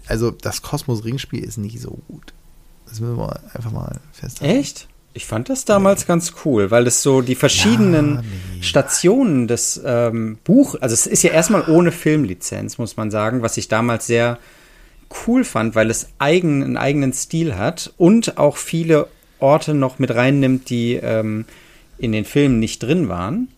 [0.06, 2.34] also das Kosmos-Ringspiel ist nicht so gut.
[2.86, 4.54] Das müssen wir einfach mal festhalten.
[4.54, 4.86] Echt?
[5.14, 8.62] Ich fand das damals ganz cool, weil es so die verschiedenen Ja, nee.
[8.62, 13.56] Stationen des ähm, Buch, also es ist ja erstmal ohne Filmlizenz, muss man sagen, was
[13.56, 14.38] ich damals sehr
[15.26, 20.14] cool fand, weil es eigen, einen eigenen Stil hat und auch viele Orte noch mit
[20.14, 21.44] reinnimmt, die ähm,
[21.98, 23.48] in den Filmen nicht drin waren.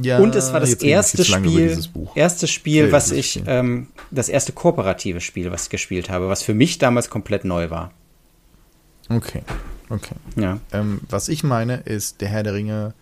[0.00, 1.78] Ja, und es war das erste Spiel,
[2.14, 6.52] erste Spiel, was ich, ähm, das erste kooperative Spiel, was ich gespielt habe, was für
[6.52, 7.92] mich damals komplett neu war.
[9.08, 9.42] Okay,
[9.88, 10.16] okay.
[10.36, 10.60] Ja.
[10.72, 12.92] Ähm, was ich meine, ist der Herr der Ringe,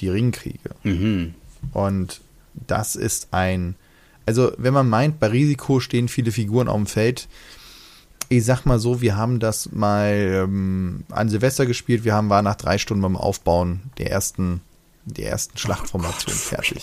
[0.00, 0.70] die Ringkriege.
[0.82, 1.34] Mhm.
[1.72, 2.20] Und
[2.66, 3.76] das ist ein,
[4.26, 7.28] also wenn man meint, bei Risiko stehen viele Figuren auf dem Feld,
[8.28, 12.44] ich sag mal so, wir haben das mal ähm, an Silvester gespielt, wir haben, waren
[12.44, 14.62] nach drei Stunden beim Aufbauen der ersten,
[15.04, 16.82] der ersten Schlachtformation fertig.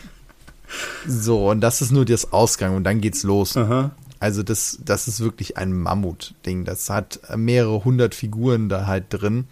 [1.06, 3.56] so, und das ist nur das Ausgang und dann geht's los.
[3.56, 3.92] Aha.
[4.18, 6.64] Also das, das ist wirklich ein Mammut-Ding.
[6.64, 9.46] Das hat mehrere hundert Figuren da halt drin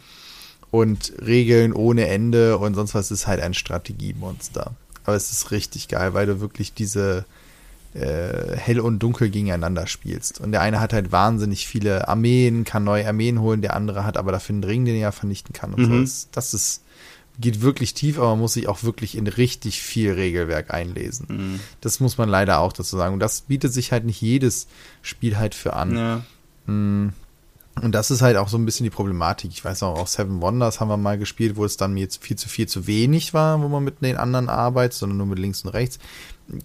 [0.71, 4.73] und Regeln ohne Ende und sonst was ist halt ein Strategiemonster.
[5.09, 7.25] Aber es ist richtig geil, weil du wirklich diese
[7.95, 10.39] äh, hell und dunkel gegeneinander spielst.
[10.39, 14.19] Und der eine hat halt wahnsinnig viele Armeen, kann neue Armeen holen, der andere hat
[14.19, 15.73] aber dafür einen Ring, den er vernichten kann.
[15.73, 15.91] Und so.
[15.91, 16.03] Mhm.
[16.03, 16.83] Das, das ist,
[17.41, 21.27] geht wirklich tief, aber man muss sich auch wirklich in richtig viel Regelwerk einlesen.
[21.31, 21.61] Mhm.
[21.81, 23.15] Das muss man leider auch dazu sagen.
[23.15, 24.67] Und das bietet sich halt nicht jedes
[25.01, 25.97] Spiel halt für an.
[25.97, 26.21] Ja.
[27.83, 29.51] Und das ist halt auch so ein bisschen die Problematik.
[29.53, 32.37] Ich weiß auch, auch Seven Wonders haben wir mal gespielt, wo es dann jetzt viel
[32.37, 35.63] zu viel zu wenig war, wo man mit den anderen arbeitet, sondern nur mit links
[35.63, 35.99] und rechts.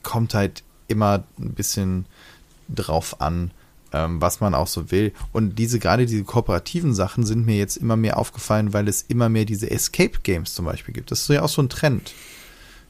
[0.01, 2.05] Kommt halt immer ein bisschen
[2.69, 3.51] drauf an,
[3.91, 5.13] ähm, was man auch so will.
[5.31, 9.29] Und diese, gerade diese kooperativen Sachen sind mir jetzt immer mehr aufgefallen, weil es immer
[9.29, 11.11] mehr diese Escape Games zum Beispiel gibt.
[11.11, 12.13] Das ist ja auch so ein Trend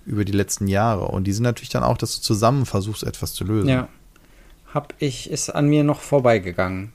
[0.05, 1.05] über die letzten Jahre.
[1.05, 3.69] Und die sind natürlich dann auch, dass du zusammen versuchst, etwas zu lösen.
[3.69, 3.87] Ja.
[4.73, 6.91] Hab ich, ist an mir noch vorbeigegangen.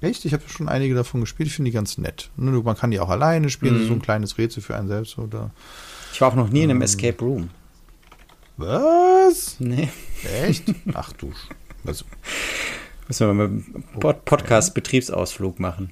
[0.00, 0.24] Echt?
[0.24, 1.48] Ich habe schon einige davon gespielt.
[1.48, 2.30] Ich finde die ganz nett.
[2.36, 3.86] Ne, Man kann die auch alleine spielen, Mhm.
[3.88, 5.50] so ein kleines Rätsel für einen selbst oder.
[6.12, 6.84] Ich war auch noch nie in einem Ähm.
[6.84, 7.50] Escape Room.
[8.58, 9.56] Was?
[9.58, 9.88] Nee.
[10.42, 10.64] Echt?
[10.94, 11.32] Ach du.
[11.84, 12.04] Also,
[13.08, 15.90] Müssen wir mal einen Pod Podcast-Betriebsausflug machen.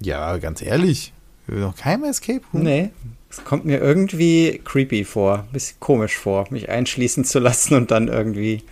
[0.00, 1.12] ja, ganz ehrlich.
[1.46, 2.62] Noch kein Escape Room?
[2.64, 2.90] Nee.
[3.28, 8.08] Es kommt mir irgendwie creepy vor, bisschen komisch vor, mich einschließen zu lassen und dann
[8.08, 8.62] irgendwie.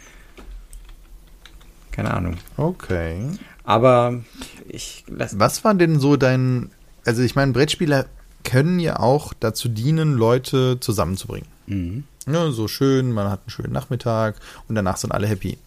[1.92, 2.36] Keine Ahnung.
[2.56, 3.20] Okay.
[3.68, 4.20] Aber
[4.66, 5.38] ich lass.
[5.38, 6.70] Was war denn so dein.
[7.04, 8.06] Also, ich meine, Brettspieler
[8.42, 11.46] können ja auch dazu dienen, Leute zusammenzubringen.
[11.66, 12.04] Mhm.
[12.26, 14.36] Ja, so schön, man hat einen schönen Nachmittag
[14.68, 15.58] und danach sind alle happy.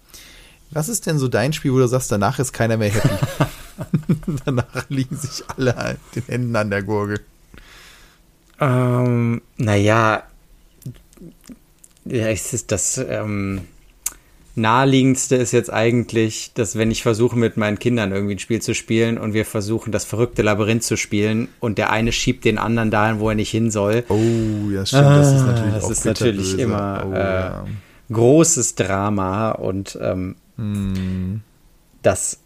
[0.71, 3.09] Was ist denn so dein Spiel, wo du sagst, danach ist keiner mehr happy?
[4.45, 7.19] danach liegen sich alle an den Händen an der Gurgel.
[8.59, 10.23] Ähm, naja,
[12.05, 13.67] ja, es ist das ähm,
[14.55, 18.75] naheliegendste ist jetzt eigentlich, dass wenn ich versuche mit meinen Kindern irgendwie ein Spiel zu
[18.75, 22.91] spielen und wir versuchen das verrückte Labyrinth zu spielen und der eine schiebt den anderen
[22.91, 24.03] dahin, wo er nicht hin soll.
[24.09, 25.03] Oh, ja, stimmt.
[25.05, 27.65] das ist Ah, natürlich das auch ist natürlich immer, Oh, äh, ja.
[28.11, 31.41] Großes Drama und ähm, Hm.
[32.03, 32.39] das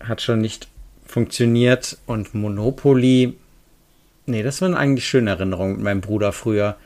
[0.00, 0.68] hat schon nicht
[1.06, 3.34] funktioniert und Monopoly,
[4.26, 6.76] nee, das waren eigentlich schöne Erinnerungen mit meinem Bruder früher,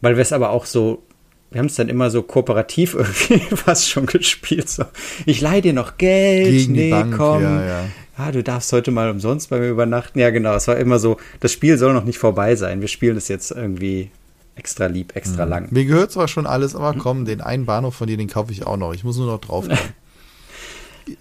[0.00, 1.02] weil wir es aber auch so,
[1.50, 4.68] wir haben es dann immer so kooperativ irgendwie fast schon gespielt.
[4.68, 4.84] So,
[5.26, 7.42] ich leihe dir noch Geld, Gegen die nee, Bank, komm.
[7.42, 7.84] ja, ja.
[8.16, 10.18] Ah, du darfst heute mal umsonst bei mir übernachten.
[10.18, 12.82] Ja, genau, es war immer so, das Spiel soll noch nicht vorbei sein.
[12.82, 14.10] Wir spielen es jetzt irgendwie
[14.56, 15.68] extra lieb, extra lang.
[15.70, 18.66] Mir gehört zwar schon alles, aber komm, den einen Bahnhof von dir, den kaufe ich
[18.66, 18.92] auch noch.
[18.92, 19.66] Ich muss nur noch drauf.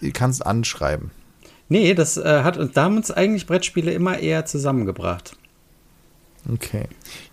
[0.01, 1.11] Du kannst anschreiben.
[1.69, 5.37] Nee, das äh, hat uns, da haben uns eigentlich Brettspiele immer eher zusammengebracht.
[6.51, 6.87] Okay.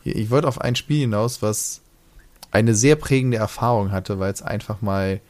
[0.05, 1.81] Ich wollte auf ein Spiel hinaus, was
[2.57, 5.21] eine sehr prägende Erfahrung hatte, weil es einfach mal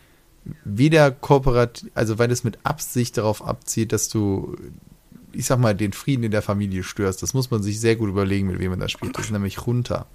[0.64, 4.56] wieder kooperativ, also weil es mit Absicht darauf abzielt, dass du,
[5.32, 7.20] ich sag mal, den Frieden in der Familie störst.
[7.22, 9.18] Das muss man sich sehr gut überlegen, mit wem man das spielt.
[9.18, 10.06] Das ist nämlich runter.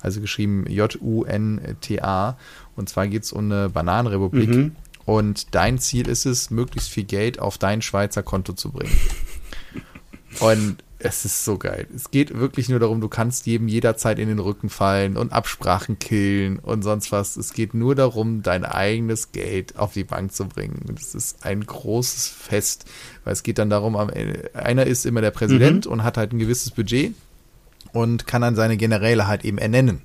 [0.00, 2.36] also geschrieben J-U-N-T-A.
[2.76, 4.50] Und zwar geht es um eine Bananenrepublik.
[4.50, 4.76] Mhm.
[5.06, 8.96] Und dein Ziel ist es, möglichst viel Geld auf dein Schweizer Konto zu bringen.
[10.40, 11.86] Und es ist so geil.
[11.94, 15.98] Es geht wirklich nur darum, du kannst jedem jederzeit in den Rücken fallen und Absprachen
[15.98, 17.36] killen und sonst was.
[17.36, 20.84] Es geht nur darum, dein eigenes Geld auf die Bank zu bringen.
[20.88, 22.84] Und es ist ein großes Fest,
[23.24, 26.32] weil es geht dann darum, am Ende- einer ist immer der Präsident und hat halt
[26.32, 27.14] ein gewisses Budget
[27.92, 30.02] und kann dann seine Generäle halt eben ernennen.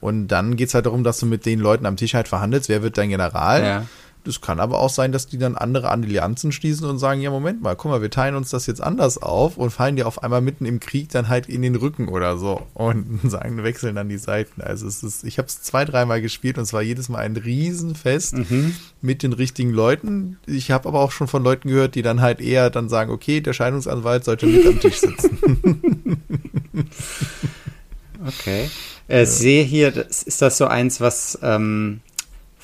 [0.00, 2.82] Und dann geht's halt darum, dass du mit den Leuten am Tisch halt verhandelst, wer
[2.82, 3.62] wird dein General.
[3.62, 3.86] Ja.
[4.24, 7.60] Das kann aber auch sein, dass die dann andere Allianzen schließen und sagen, ja, Moment
[7.60, 10.40] mal, guck mal, wir teilen uns das jetzt anders auf und fallen dir auf einmal
[10.40, 14.18] mitten im Krieg dann halt in den Rücken oder so und sagen, wechseln dann die
[14.18, 14.62] Seiten.
[14.62, 17.36] Also es ist, ich habe es zwei, dreimal gespielt und es war jedes Mal ein
[17.36, 18.36] Riesenfest
[19.00, 20.38] mit den richtigen Leuten.
[20.46, 23.40] Ich habe aber auch schon von Leuten gehört, die dann halt eher dann sagen, okay,
[23.40, 26.22] der Scheidungsanwalt sollte mit am Tisch sitzen.
[28.26, 28.70] Okay.
[29.08, 32.00] Äh, Sehe hier, das, ist das so eins, was ähm,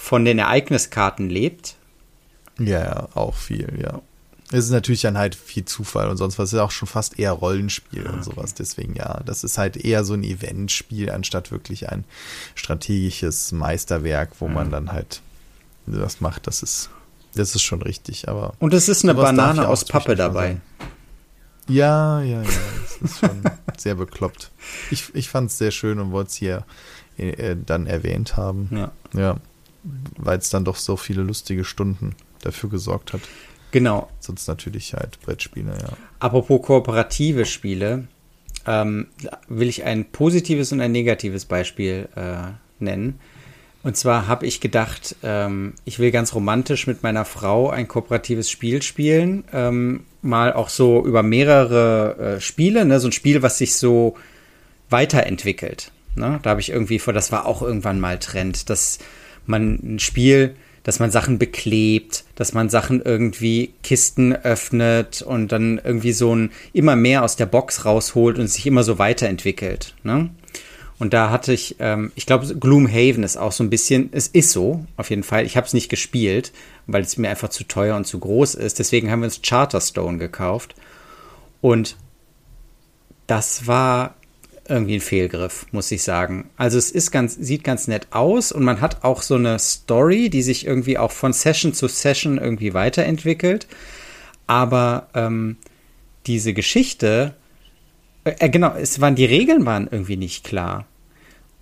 [0.09, 1.75] von den Ereigniskarten lebt?
[2.59, 4.01] Ja, ja, auch viel, ja.
[4.51, 6.49] Es ist natürlich dann halt viel Zufall und sonst was.
[6.49, 8.55] Es ist auch schon fast eher Rollenspiel und sowas.
[8.55, 12.05] Deswegen ja, das ist halt eher so ein Eventspiel, anstatt wirklich ein
[12.55, 15.21] strategisches Meisterwerk, wo man dann halt
[15.87, 16.47] das macht.
[16.47, 16.89] Das ist,
[17.35, 18.31] das ist schon richtig.
[18.31, 20.47] Aber Und es ist eine Banane ja aus Pappe dabei.
[20.47, 20.61] sein.
[21.69, 22.49] ja, ja, ja,
[23.03, 23.43] das ist schon
[23.77, 24.51] sehr bekloppt.
[24.91, 26.65] Ich, ich fand es sehr schön und wollte es hier
[27.19, 28.71] äh, dann erwähnt haben.
[28.73, 28.91] Ja.
[29.13, 29.37] Ja,
[30.17, 33.21] weil es dann doch so viele lustige Stunden dafür gesorgt hat.
[33.71, 34.09] Genau.
[34.21, 35.97] Sonst natürlich halt Brettspiele, ja.
[36.21, 38.09] Apropos kooperative Spiele,
[38.67, 39.09] ähm,
[39.49, 43.19] will ich ein positives und ein negatives Beispiel äh, nennen.
[43.83, 48.51] Und zwar habe ich gedacht, ähm, ich will ganz romantisch mit meiner Frau ein kooperatives
[48.51, 49.45] Spiel spielen.
[49.53, 53.01] Ähm, mal auch so über mehrere äh, Spiele, ne?
[53.01, 54.17] so ein Spiel, was sich so
[54.91, 55.93] weiterentwickelt.
[56.17, 56.41] Ne?
[56.43, 58.99] Da habe ich irgendwie vor, das war auch irgendwann mal Trend, dass
[59.49, 65.81] man ein Spiel, dass man Sachen beklebt, dass man Sachen irgendwie Kisten öffnet und dann
[65.83, 69.95] irgendwie so ein immer mehr aus der Box rausholt und sich immer so weiterentwickelt.
[70.03, 70.31] Ne?
[70.99, 74.51] Und da hatte ich, ähm, ich glaube, Gloomhaven ist auch so ein bisschen, es ist
[74.51, 75.47] so, auf jeden Fall.
[75.47, 76.53] Ich habe es nicht gespielt,
[76.87, 78.79] weil es mir einfach zu teuer und zu groß ist.
[78.79, 80.75] Deswegen haben wir uns Charterstone gekauft.
[81.61, 81.97] Und
[83.27, 84.17] das war
[84.69, 86.51] irgendwie ein Fehlgriff, muss ich sagen.
[86.57, 90.31] Also es ist ganz, sieht ganz nett aus und man hat auch so eine Story,
[90.31, 93.67] die sich irgendwie auch von Session zu Session irgendwie weiterentwickelt.
[94.47, 95.57] Aber ähm,
[96.27, 97.35] diese Geschichte,
[98.25, 100.87] äh, genau, es waren die Regeln waren irgendwie nicht klar.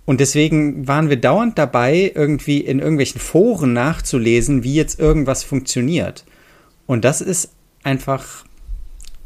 [0.05, 6.23] Und deswegen waren wir dauernd dabei, irgendwie in irgendwelchen Foren nachzulesen, wie jetzt irgendwas funktioniert.
[6.85, 7.51] Und das ist
[7.83, 8.45] einfach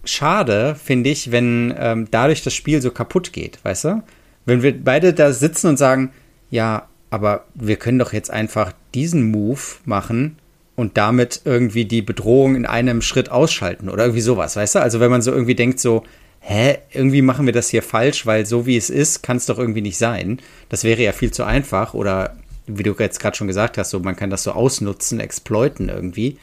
[0.04, 4.04] schade, finde ich, wenn ähm, dadurch das Spiel so kaputt geht, weißt du?
[4.46, 6.12] Wenn wir beide da sitzen und sagen,
[6.50, 10.38] ja, aber wir können doch jetzt einfach diesen Move machen
[10.76, 14.80] und damit irgendwie die Bedrohung in einem Schritt ausschalten oder irgendwie sowas, weißt du?
[14.80, 16.04] Also wenn man so irgendwie denkt, so,
[16.40, 19.60] hä, irgendwie machen wir das hier falsch, weil so wie es ist, kann es doch
[19.60, 20.40] irgendwie nicht sein.
[20.70, 22.36] Das wäre ja viel zu einfach oder
[22.66, 26.38] wie du jetzt gerade schon gesagt hast, so man kann das so ausnutzen, exploiten irgendwie.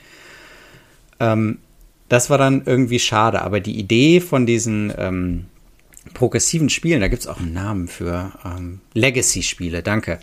[1.21, 1.59] Ähm,
[2.09, 5.47] das war dann irgendwie schade, aber die Idee von diesen ähm,
[6.15, 10.19] progressiven Spielen, da gibt es auch einen Namen für ähm, Legacy-Spiele, danke.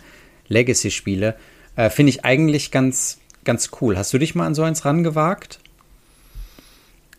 [0.48, 1.36] Legacy-Spiele,
[1.76, 3.96] äh, finde ich eigentlich ganz, ganz cool.
[3.96, 5.60] Hast du dich mal an so eins rangewagt?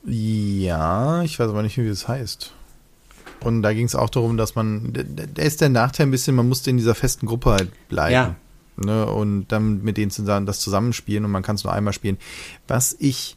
[0.06, 2.54] Ja, ich weiß aber nicht, wie das heißt.
[3.42, 4.94] Und da ging es auch darum, dass man,
[5.34, 8.14] da ist der Nachteil ein bisschen, man musste in dieser festen Gruppe halt bleiben.
[8.14, 8.36] Ja.
[8.80, 12.18] Ne, und dann mit denen zusammen das zusammenspielen und man kann es nur einmal spielen.
[12.68, 13.36] Was ich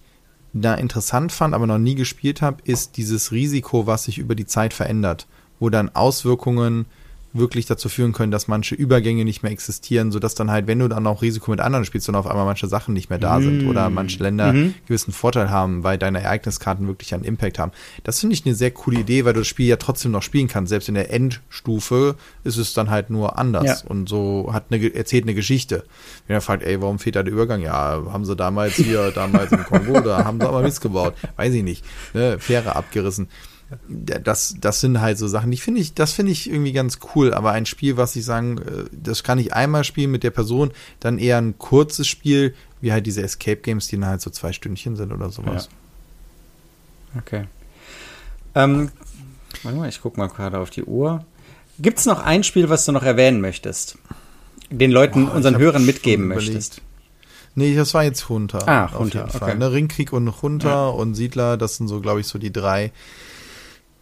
[0.52, 4.46] da interessant fand, aber noch nie gespielt habe, ist dieses Risiko, was sich über die
[4.46, 5.26] Zeit verändert,
[5.58, 6.86] wo dann Auswirkungen
[7.32, 10.88] wirklich dazu führen können, dass manche Übergänge nicht mehr existieren, sodass dann halt, wenn du
[10.88, 13.68] dann auch Risiko mit anderen spielst, dann auf einmal manche Sachen nicht mehr da sind
[13.68, 14.52] oder manche Länder
[14.86, 17.72] gewissen Vorteil haben, weil deine Ereigniskarten wirklich einen Impact haben.
[18.04, 20.48] Das finde ich eine sehr coole Idee, weil du das Spiel ja trotzdem noch spielen
[20.48, 20.70] kannst.
[20.70, 23.88] Selbst in der Endstufe ist es dann halt nur anders Ja.
[23.88, 25.84] und so hat eine, erzählt eine Geschichte.
[26.26, 27.60] Wenn er fragt, ey, warum fehlt da der Übergang?
[27.60, 31.14] Ja, haben sie damals hier, damals im Kongo, da haben sie aber Mist gebaut.
[31.36, 31.84] Weiß ich nicht.
[32.14, 33.28] Ne, Fähre abgerissen
[33.88, 37.32] das, das sind halt so Sachen, die finde ich, das finde ich irgendwie ganz cool,
[37.32, 40.72] aber ein Spiel, was ich sagen, äh, das kann ich einmal spielen mit der Person,
[40.98, 44.52] dann eher ein kurzes Spiel, wie halt diese Escape Games, die dann halt so zwei
[44.52, 45.68] Stündchen sind oder sowas.
[47.16, 47.44] Okay.
[48.54, 48.90] Ähm,
[49.62, 51.24] warte mal, ich gucke mal gerade auf die Uhr.
[51.78, 53.98] Gibt es noch ein Spiel, was du noch erwähnen möchtest?
[54.70, 56.82] Den Leuten, Boah, unseren Hörern mitgeben möchtest?
[57.54, 58.68] Nee, das war jetzt Hunter.
[58.68, 59.50] Ah, auf Hunter, jeden Fall.
[59.50, 59.58] okay.
[59.58, 62.92] Ne, Ringkrieg und Hunter und Siedler, das sind so, glaube ich, so die drei,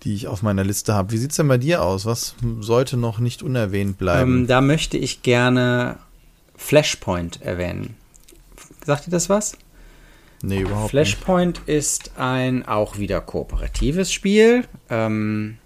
[0.04, 1.12] die ich auf meiner Liste habe.
[1.12, 2.06] Wie sieht es denn bei dir aus?
[2.06, 4.40] Was sollte noch nicht unerwähnt bleiben?
[4.40, 5.98] Ähm, da möchte ich gerne
[6.56, 7.96] Flashpoint erwähnen.
[8.84, 9.56] Sagt ihr das was?
[10.42, 11.68] Nee, überhaupt Flashpoint nicht.
[11.68, 14.64] ist ein auch wieder kooperatives Spiel.
[14.88, 15.58] Ähm,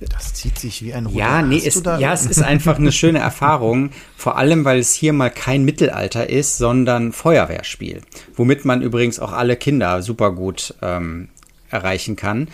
[0.00, 1.18] das zieht sich wie ein Ruder.
[1.18, 3.90] Ja, nee, es, ja, es ist einfach eine schöne Erfahrung.
[4.16, 8.02] Vor allem, weil es hier mal kein Mittelalter ist, sondern Feuerwehrspiel.
[8.34, 11.28] Womit man übrigens auch alle Kinder super gut ähm,
[11.70, 12.48] erreichen kann.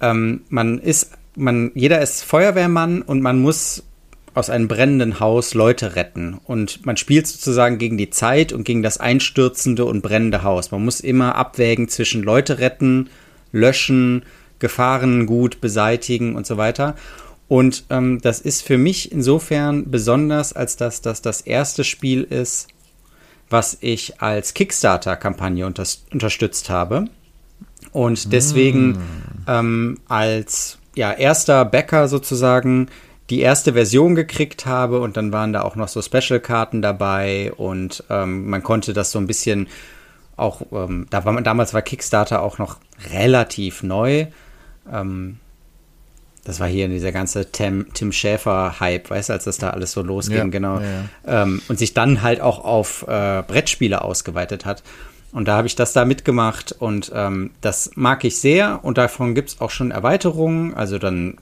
[0.00, 3.82] Ähm, man ist, man, jeder ist Feuerwehrmann und man muss
[4.34, 6.38] aus einem brennenden Haus Leute retten.
[6.44, 10.70] Und man spielt sozusagen gegen die Zeit und gegen das einstürzende und brennende Haus.
[10.70, 13.08] Man muss immer abwägen zwischen Leute retten,
[13.52, 14.24] löschen,
[14.58, 16.96] Gefahren gut beseitigen und so weiter.
[17.48, 22.68] Und ähm, das ist für mich insofern besonders, als dass das das erste Spiel ist,
[23.48, 27.06] was ich als Kickstarter-Kampagne unter unterstützt habe.
[27.92, 28.98] Und deswegen mm.
[29.46, 32.88] Ähm, als ja, erster Bäcker sozusagen
[33.30, 38.04] die erste Version gekriegt habe und dann waren da auch noch so Special-Karten dabei und
[38.08, 39.68] ähm, man konnte das so ein bisschen
[40.36, 42.78] auch, ähm, da war man, damals war Kickstarter auch noch
[43.10, 44.26] relativ neu.
[44.92, 45.38] Ähm,
[46.44, 50.02] das war hier dieser ganze Tim, Tim Schäfer-Hype, weißt du, als das da alles so
[50.02, 50.78] losging, ja, genau.
[50.78, 50.84] Ja,
[51.26, 51.42] ja.
[51.42, 54.84] Ähm, und sich dann halt auch auf äh, Brettspiele ausgeweitet hat.
[55.36, 59.34] Und da habe ich das da mitgemacht und ähm, das mag ich sehr und davon
[59.34, 60.72] gibt es auch schon Erweiterungen.
[60.72, 61.36] Also dann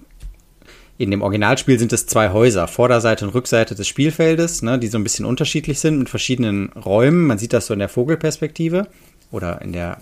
[0.99, 4.99] in dem Originalspiel sind es zwei Häuser, Vorderseite und Rückseite des Spielfeldes, ne, die so
[4.99, 7.29] ein bisschen unterschiedlich sind mit verschiedenen Räumen.
[7.29, 8.89] Man sieht das so in der Vogelperspektive
[9.31, 9.99] oder in der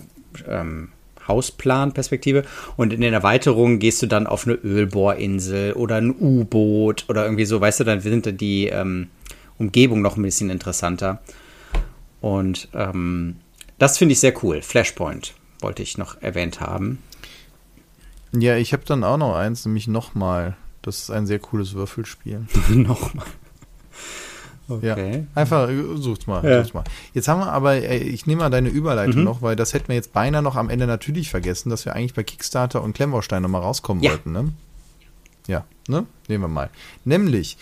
[0.47, 0.89] ähm,
[1.27, 2.45] Hausplanperspektive.
[2.75, 7.45] Und in den Erweiterungen gehst du dann auf eine Ölbohrinsel oder ein U-Boot oder irgendwie
[7.45, 9.09] so, weißt du, dann sind die ähm,
[9.59, 11.21] Umgebung noch ein bisschen interessanter.
[12.21, 13.35] Und ähm,
[13.77, 14.61] das finde ich sehr cool.
[14.61, 16.99] Flashpoint wollte ich noch erwähnt haben.
[18.35, 20.55] Ja, ich habe dann auch noch eins, nämlich nochmal.
[20.81, 22.45] Das ist ein sehr cooles Würfelspiel.
[22.69, 23.25] Nochmal.
[24.67, 25.17] Okay.
[25.17, 26.59] Ja, einfach äh, sucht's mal, ja.
[26.59, 26.83] sucht's mal.
[27.13, 29.23] Jetzt haben wir aber, ey, ich nehme mal deine Überleitung mhm.
[29.25, 32.13] noch, weil das hätten wir jetzt beinahe noch am Ende natürlich vergessen, dass wir eigentlich
[32.13, 34.11] bei Kickstarter und Klemmbaustein nochmal rauskommen ja.
[34.11, 34.53] wollten, ne?
[35.47, 36.05] Ja, ne?
[36.27, 36.69] Nehmen wir mal.
[37.03, 37.57] Nämlich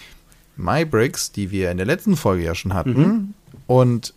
[0.58, 3.34] MyBricks, die wir in der letzten Folge ja schon hatten mhm.
[3.66, 4.14] und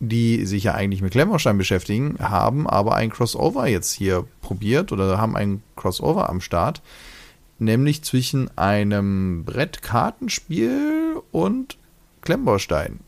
[0.00, 5.18] die sich ja eigentlich mit Klemmbaustein beschäftigen, haben aber ein Crossover jetzt hier probiert oder
[5.18, 6.82] haben ein Crossover am Start
[7.58, 11.76] nämlich zwischen einem Brettkartenspiel und
[12.22, 13.00] Klemmbaustein.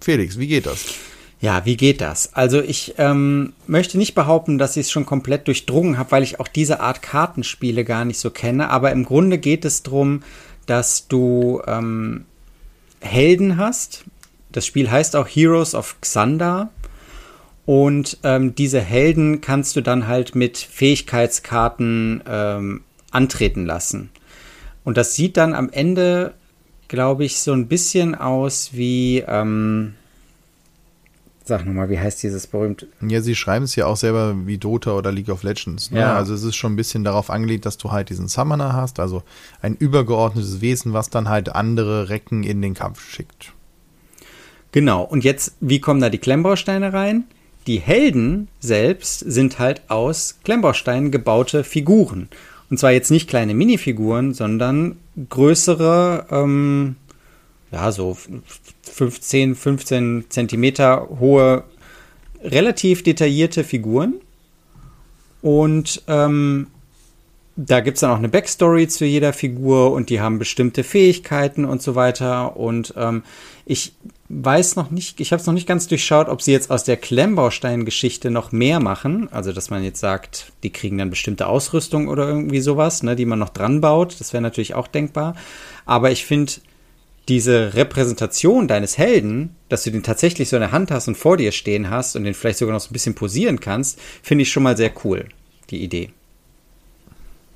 [0.00, 0.94] Felix, wie geht das?
[1.40, 2.34] Ja, wie geht das?
[2.34, 6.40] Also ich ähm, möchte nicht behaupten, dass ich es schon komplett durchdrungen habe, weil ich
[6.40, 8.70] auch diese Art Kartenspiele gar nicht so kenne.
[8.70, 10.22] Aber im Grunde geht es darum,
[10.64, 12.24] dass du ähm,
[13.00, 14.04] Helden hast.
[14.52, 16.70] Das Spiel heißt auch Heroes of Xandar.
[17.66, 24.10] Und ähm, diese Helden kannst du dann halt mit Fähigkeitskarten ähm, antreten lassen.
[24.84, 26.34] Und das sieht dann am Ende,
[26.86, 29.94] glaube ich, so ein bisschen aus wie, ähm,
[31.44, 32.86] sag nochmal, wie heißt dieses berühmte?
[33.00, 35.90] Ja, sie schreiben es ja auch selber wie Dota oder League of Legends.
[35.90, 36.00] Ne?
[36.00, 36.16] Ja.
[36.16, 39.24] Also es ist schon ein bisschen darauf angelegt, dass du halt diesen Summoner hast, also
[39.60, 43.52] ein übergeordnetes Wesen, was dann halt andere Recken in den Kampf schickt.
[44.76, 47.24] Genau, und jetzt, wie kommen da die Klemmbausteine rein?
[47.66, 52.28] Die Helden selbst sind halt aus Klemmbausteinen gebaute Figuren.
[52.68, 54.98] Und zwar jetzt nicht kleine Minifiguren, sondern
[55.30, 56.96] größere, ähm,
[57.72, 58.18] ja, so
[58.82, 61.64] 15, 15 Zentimeter hohe,
[62.42, 64.16] relativ detaillierte Figuren.
[65.40, 66.66] Und ähm,
[67.56, 71.64] da gibt es dann auch eine Backstory zu jeder Figur und die haben bestimmte Fähigkeiten
[71.64, 72.58] und so weiter.
[72.58, 73.22] Und ähm,
[73.64, 73.94] ich
[74.28, 76.96] weiß noch nicht, ich habe es noch nicht ganz durchschaut, ob sie jetzt aus der
[76.96, 79.28] Klemmbaustein-Geschichte noch mehr machen.
[79.32, 83.26] Also, dass man jetzt sagt, die kriegen dann bestimmte Ausrüstung oder irgendwie sowas, ne, die
[83.26, 84.18] man noch dran baut.
[84.18, 85.36] Das wäre natürlich auch denkbar.
[85.84, 86.52] Aber ich finde,
[87.28, 91.36] diese Repräsentation deines Helden, dass du den tatsächlich so in der Hand hast und vor
[91.36, 94.52] dir stehen hast und den vielleicht sogar noch so ein bisschen posieren kannst, finde ich
[94.52, 95.28] schon mal sehr cool,
[95.70, 96.10] die Idee.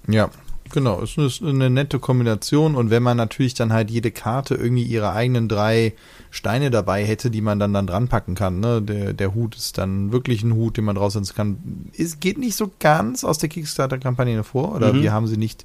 [0.08, 0.30] Ja,
[0.70, 1.02] genau.
[1.02, 5.12] Es ist eine nette Kombination und wenn man natürlich dann halt jede Karte irgendwie ihre
[5.12, 5.94] eigenen drei
[6.30, 8.80] Steine dabei hätte, die man dann dann dran packen kann, ne?
[8.80, 11.90] Der, der Hut ist dann wirklich ein Hut, den man draus kann.
[11.96, 15.02] Es geht nicht so ganz aus der Kickstarter-Kampagne vor oder mhm.
[15.02, 15.64] wir haben sie nicht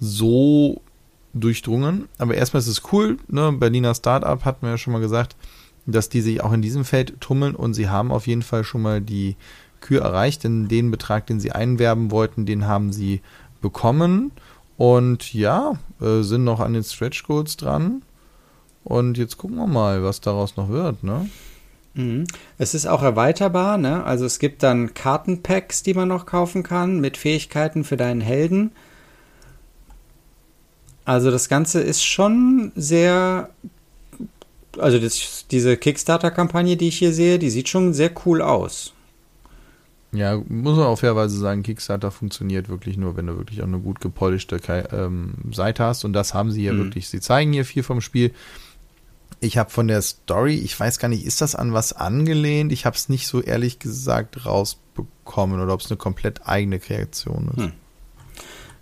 [0.00, 0.80] so
[1.34, 2.08] durchdrungen.
[2.18, 3.52] Aber erstmal ist es cool, ne?
[3.52, 5.36] Berliner Startup hatten wir ja schon mal gesagt,
[5.86, 8.82] dass die sich auch in diesem Feld tummeln und sie haben auf jeden Fall schon
[8.82, 9.36] mal die
[9.80, 13.20] Kür erreicht, denn den Betrag, den sie einwerben wollten, den haben sie
[13.60, 14.32] bekommen
[14.76, 18.02] und ja, äh, sind noch an den Stretch Goals dran.
[18.84, 21.28] Und jetzt gucken wir mal, was daraus noch wird, ne?
[21.94, 22.24] Mhm.
[22.58, 24.04] Es ist auch erweiterbar, ne?
[24.04, 28.70] Also es gibt dann Kartenpacks, die man noch kaufen kann mit Fähigkeiten für deinen Helden.
[31.04, 33.50] Also das Ganze ist schon sehr,
[34.78, 38.92] also das, diese Kickstarter-Kampagne, die ich hier sehe, die sieht schon sehr cool aus.
[40.12, 43.78] Ja, muss man auch fairerweise sagen, Kickstarter funktioniert wirklich nur, wenn du wirklich auch eine
[43.78, 44.58] gut gepolischte
[44.92, 46.04] ähm, Seite hast.
[46.04, 46.84] Und das haben sie hier mhm.
[46.84, 47.08] wirklich.
[47.08, 48.32] Sie zeigen hier viel vom Spiel.
[49.40, 52.72] Ich habe von der Story, ich weiß gar nicht, ist das an was angelehnt?
[52.72, 57.50] Ich habe es nicht so ehrlich gesagt rausbekommen oder ob es eine komplett eigene Kreation
[57.56, 57.64] ist.
[57.64, 57.72] Hm.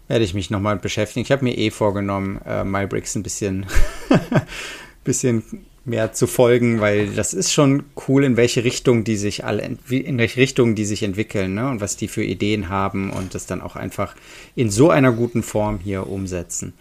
[0.09, 1.25] Werde ich mich nochmal beschäftigen.
[1.25, 3.67] Ich habe mir eh vorgenommen, äh, MyBricks ein bisschen,
[5.05, 5.43] bisschen
[5.87, 10.19] mehr zu folgen, weil das ist schon cool, in welche Richtung die sich alle, in
[10.19, 11.69] welche Richtung die sich entwickeln, ne?
[11.69, 14.15] Und was die für Ideen haben und das dann auch einfach
[14.57, 16.75] in so einer guten Form hier umsetzen.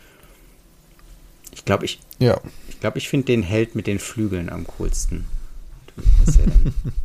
[1.54, 2.40] Ich glaube, ich, ja.
[2.68, 5.26] ich glaube, ich finde den Held mit den Flügeln am coolsten.
[6.26, 6.74] Was ja dann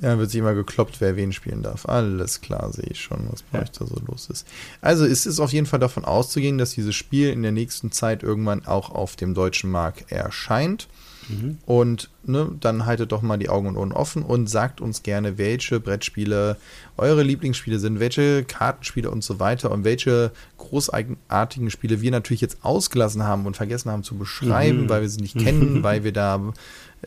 [0.00, 1.86] Ja, wird sich immer gekloppt, wer wen spielen darf.
[1.86, 3.64] Alles klar, sehe ich schon, was bei ja.
[3.64, 4.46] euch da so los ist.
[4.80, 8.22] Also es ist auf jeden Fall davon auszugehen, dass dieses Spiel in der nächsten Zeit
[8.22, 10.88] irgendwann auch auf dem deutschen Markt erscheint.
[11.28, 11.58] Mhm.
[11.64, 15.38] Und ne, dann haltet doch mal die Augen und Ohren offen und sagt uns gerne,
[15.38, 16.56] welche Brettspiele
[16.96, 22.58] eure Lieblingsspiele sind, welche Kartenspiele und so weiter und welche großartigen Spiele wir natürlich jetzt
[22.62, 24.88] ausgelassen haben und vergessen haben zu beschreiben, mhm.
[24.88, 26.52] weil wir sie nicht kennen, weil wir da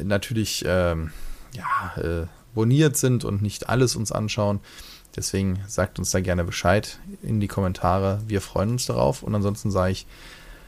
[0.01, 1.11] natürlich ähm,
[1.53, 2.27] ja, äh,
[2.58, 4.60] abonniert sind und nicht alles uns anschauen.
[5.16, 8.20] Deswegen sagt uns da gerne Bescheid in die Kommentare.
[8.28, 9.22] Wir freuen uns darauf.
[9.22, 10.08] Und ansonsten sage ich,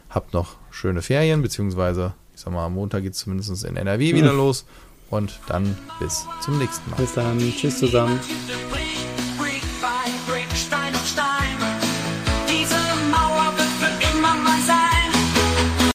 [0.10, 4.14] habt noch schöne Ferien, beziehungsweise, ich sag mal, am Montag geht es zumindest in NRW
[4.14, 4.66] wieder los.
[5.10, 6.98] Und dann bis zum nächsten Mal.
[6.98, 7.40] Bis dann.
[7.40, 8.20] Tschüss zusammen.